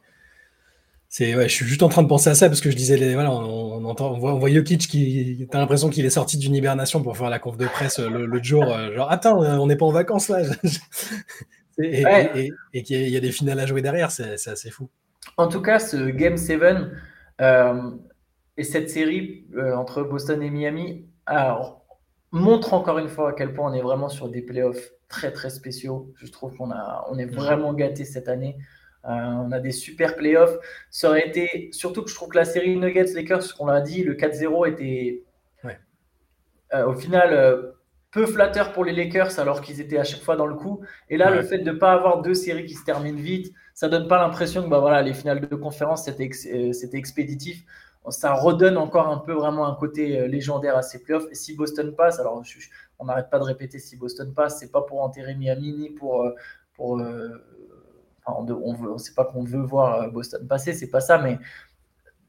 C'est, 1.12 1.36
ouais, 1.36 1.50
je 1.50 1.54
suis 1.54 1.66
juste 1.66 1.82
en 1.82 1.90
train 1.90 2.04
de 2.04 2.08
penser 2.08 2.30
à 2.30 2.36
ça 2.36 2.48
parce 2.48 2.62
que 2.62 2.70
je 2.70 2.76
disais, 2.76 3.14
voilà, 3.16 3.32
on, 3.32 3.84
entend, 3.84 4.14
on 4.14 4.20
voit, 4.20 4.36
on 4.36 4.38
voit 4.38 4.52
Jokic 4.52 4.88
qui, 4.88 5.48
t'as 5.52 5.58
l'impression 5.58 5.90
qu'il 5.90 6.06
est 6.06 6.12
sorti 6.12 6.38
d'une 6.38 6.54
hibernation 6.54 7.02
pour 7.02 7.18
faire 7.18 7.32
la 7.32 7.40
conf 7.40 7.58
de 7.58 7.66
presse 7.66 7.98
l'autre 8.00 8.46
jour, 8.46 8.64
genre, 8.94 9.12
attends, 9.12 9.40
on 9.40 9.66
n'est 9.66 9.76
pas 9.76 9.86
en 9.86 9.92
vacances 9.92 10.30
là. 10.30 10.42
et, 11.80 12.84
qu'il 12.84 13.10
y, 13.10 13.18
a 13.18 13.20
des 13.20 13.32
finales 13.32 13.60
à 13.60 13.66
jouer 13.66 13.82
derrière, 13.82 14.12
c'est 14.12 14.34
assez 14.48 14.70
fou. 14.70 14.88
En 15.38 15.48
tout 15.48 15.62
cas, 15.62 15.80
ce 15.80 15.98
Game 16.10 16.38
7 16.38 16.62
euh, 17.42 17.92
et 18.58 18.64
cette 18.64 18.90
série 18.90 19.48
euh, 19.56 19.74
entre 19.76 20.04
Boston 20.04 20.42
et 20.44 20.50
Miami 20.50 21.06
montre 22.32 22.74
encore 22.74 23.00
une 23.00 23.08
fois 23.08 23.30
à 23.30 23.34
quel 23.34 23.54
point 23.54 23.72
on 23.72 23.74
est 23.74 23.82
vraiment 23.82 24.10
sur 24.10 24.30
des 24.30 24.42
playoffs 24.42 24.92
très 25.08 25.32
très 25.32 25.50
spéciaux. 25.50 26.14
Je 26.16 26.28
trouve 26.28 26.56
qu'on 26.56 26.70
on 27.10 27.18
est 27.18 27.26
vraiment 27.26 27.74
gâté 27.74 28.06
cette 28.06 28.28
année. 28.28 28.58
Euh, 29.06 29.10
on 29.10 29.52
a 29.52 29.60
des 29.60 29.72
super 29.72 30.16
playoffs. 30.16 30.58
Ça 30.90 31.10
aurait 31.10 31.28
été, 31.28 31.70
surtout 31.72 32.04
que 32.04 32.10
je 32.10 32.16
trouve 32.16 32.30
que 32.30 32.38
la 32.38 32.46
série 32.46 32.76
Nuggets-Lakers, 32.76 33.56
qu'on 33.56 33.68
l'a 33.68 33.82
dit, 33.82 34.04
le 34.04 34.16
4-0 34.16 34.68
était 34.70 35.24
au 36.72 36.94
final 36.94 37.74
peu 38.12 38.26
flatteur 38.26 38.74
pour 38.74 38.86
les 38.86 38.94
Lakers 38.94 39.40
alors 39.40 39.62
qu'ils 39.62 39.82
étaient 39.82 39.98
à 39.98 40.04
chaque 40.04 40.22
fois 40.22 40.36
dans 40.36 40.48
le 40.48 40.56
coup. 40.56 40.82
Et 41.10 41.18
là, 41.18 41.30
le 41.30 41.44
fait 41.44 41.60
de 41.60 41.72
ne 41.72 41.78
pas 41.78 41.94
avoir 41.94 42.22
deux 42.22 42.34
séries 42.34 42.66
qui 42.66 42.74
se 42.74 42.84
terminent 42.84 43.20
vite, 43.20 43.54
ça 43.74 43.88
donne 43.88 44.08
pas 44.08 44.18
l'impression 44.18 44.64
que 44.64 44.70
bah, 44.70 44.80
voilà, 44.80 45.02
les 45.02 45.14
finales 45.14 45.48
de 45.48 45.56
conférence, 45.56 46.06
c'était 46.06 46.30
euh, 46.54 46.72
expéditif. 46.94 47.64
Ça 48.10 48.34
redonne 48.34 48.78
encore 48.78 49.08
un 49.10 49.20
peu 49.20 49.34
vraiment 49.34 49.68
un 49.68 49.76
côté 49.76 50.20
euh, 50.20 50.28
légendaire 50.28 50.76
à 50.76 50.82
ces 50.82 51.04
playoffs. 51.04 51.28
Et 51.32 51.36
si 51.36 51.56
Boston 51.56 51.94
passe, 51.96 52.20
alors 52.20 52.42
on 52.98 53.06
n'arrête 53.06 53.30
pas 53.30 53.38
de 53.38 53.44
répéter 53.44 53.78
si 53.78 53.98
Boston 53.98 54.34
passe, 54.34 54.60
c'est 54.60 54.72
pas 54.72 54.82
pour 54.82 55.04
enterrer 55.04 55.36
Miami 55.36 55.74
ni 55.74 55.90
pour. 55.92 56.24
Euh, 56.24 56.36
pour 56.76 56.98
on 58.38 58.94
ne 58.94 58.98
sait 58.98 59.14
pas 59.14 59.26
qu'on 59.26 59.44
veut 59.44 59.62
voir 59.62 60.12
Boston 60.12 60.48
passer, 60.48 60.74
c'est 60.74 60.90
pas 60.90 61.02
ça, 61.02 61.18
mais 61.18 61.40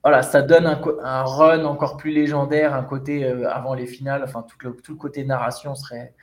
voilà, 0.03 0.23
ça 0.23 0.41
donne 0.41 0.67
un, 0.67 1.25
run 1.25 1.65
encore 1.65 1.99
plus 1.99 2.11
légendaire, 2.11 2.75
un 2.75 2.85
côté 2.85 3.25
euh, 3.25 3.51
avant 3.51 3.75
les 3.75 3.87
finales, 3.87 4.23
enfin 4.25 4.43
tout 4.43 4.57
le, 4.67 4.75
tout 4.77 4.93
le, 4.93 4.99
côté 4.99 5.25
narration 5.25 5.75
serait 5.75 6.15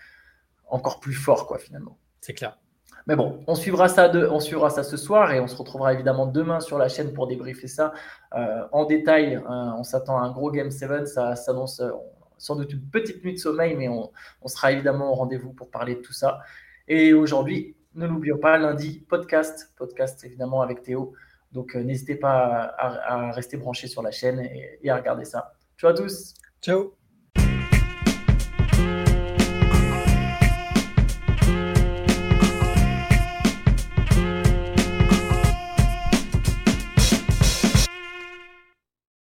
encore 0.68 1.00
plus 1.00 1.14
fort, 1.14 1.46
quoi, 1.46 1.60
finalement. 1.60 1.98
C'est 2.20 2.34
clair. 2.34 2.58
Mais 3.06 3.16
bon, 3.16 3.40
on 3.48 3.56
suivra, 3.56 3.88
ça 3.88 4.10
de, 4.10 4.28
on 4.28 4.40
suivra 4.40 4.70
ça 4.70 4.84
ce 4.84 4.98
soir 4.98 5.32
et 5.32 5.40
on 5.40 5.48
se 5.48 5.56
retrouvera 5.56 5.94
évidemment 5.94 6.26
demain 6.26 6.60
sur 6.60 6.78
la 6.78 6.90
chaîne 6.90 7.14
pour 7.14 7.28
débriefer 7.28 7.68
ça 7.68 7.94
euh, 8.36 8.64
en 8.72 8.86
détail. 8.86 9.36
Hein. 9.48 9.76
on 9.78 9.84
s'attend 9.84 10.18
à 10.18 10.24
un 10.24 10.32
gros 10.32 10.52
Game 10.52 10.72
7, 10.72 11.08
ça 11.08 11.36
s'annonce 11.36 11.80
euh, 11.80 11.92
sans 12.38 12.56
doute 12.56 12.74
une 12.74 12.82
petite 12.82 13.24
nuit 13.24 13.34
de 13.34 13.40
sommeil, 13.40 13.76
mais 13.76 13.88
on, 13.88 14.12
on 14.42 14.48
sera 14.48 14.72
évidemment 14.72 15.12
au 15.12 15.16
rendez-vous 15.16 15.54
pour 15.54 15.70
parler 15.70 15.96
de 15.96 16.02
tout 16.02 16.14
ça. 16.14 16.40
Et 16.88 17.14
aujourd'hui, 17.14 17.77
ne 17.98 18.08
l'oublions 18.08 18.38
pas, 18.38 18.58
lundi, 18.58 19.04
podcast, 19.10 19.74
podcast 19.76 20.24
évidemment 20.24 20.62
avec 20.62 20.84
Théo. 20.84 21.14
Donc, 21.52 21.76
euh, 21.76 21.84
n'hésitez 21.84 22.16
pas 22.16 22.76
à, 22.78 23.32
rester 23.32 23.58
branché 23.58 23.88
sur 23.88 24.02
la 24.02 24.12
chaîne 24.12 24.40
et, 24.40 24.80
et 24.84 24.90
à 24.90 24.96
regarder 24.96 25.26
ça. 25.26 25.54
Ciao 25.78 25.92
à 25.92 25.94
tous. 25.94 26.34
Ciao. 26.62 27.07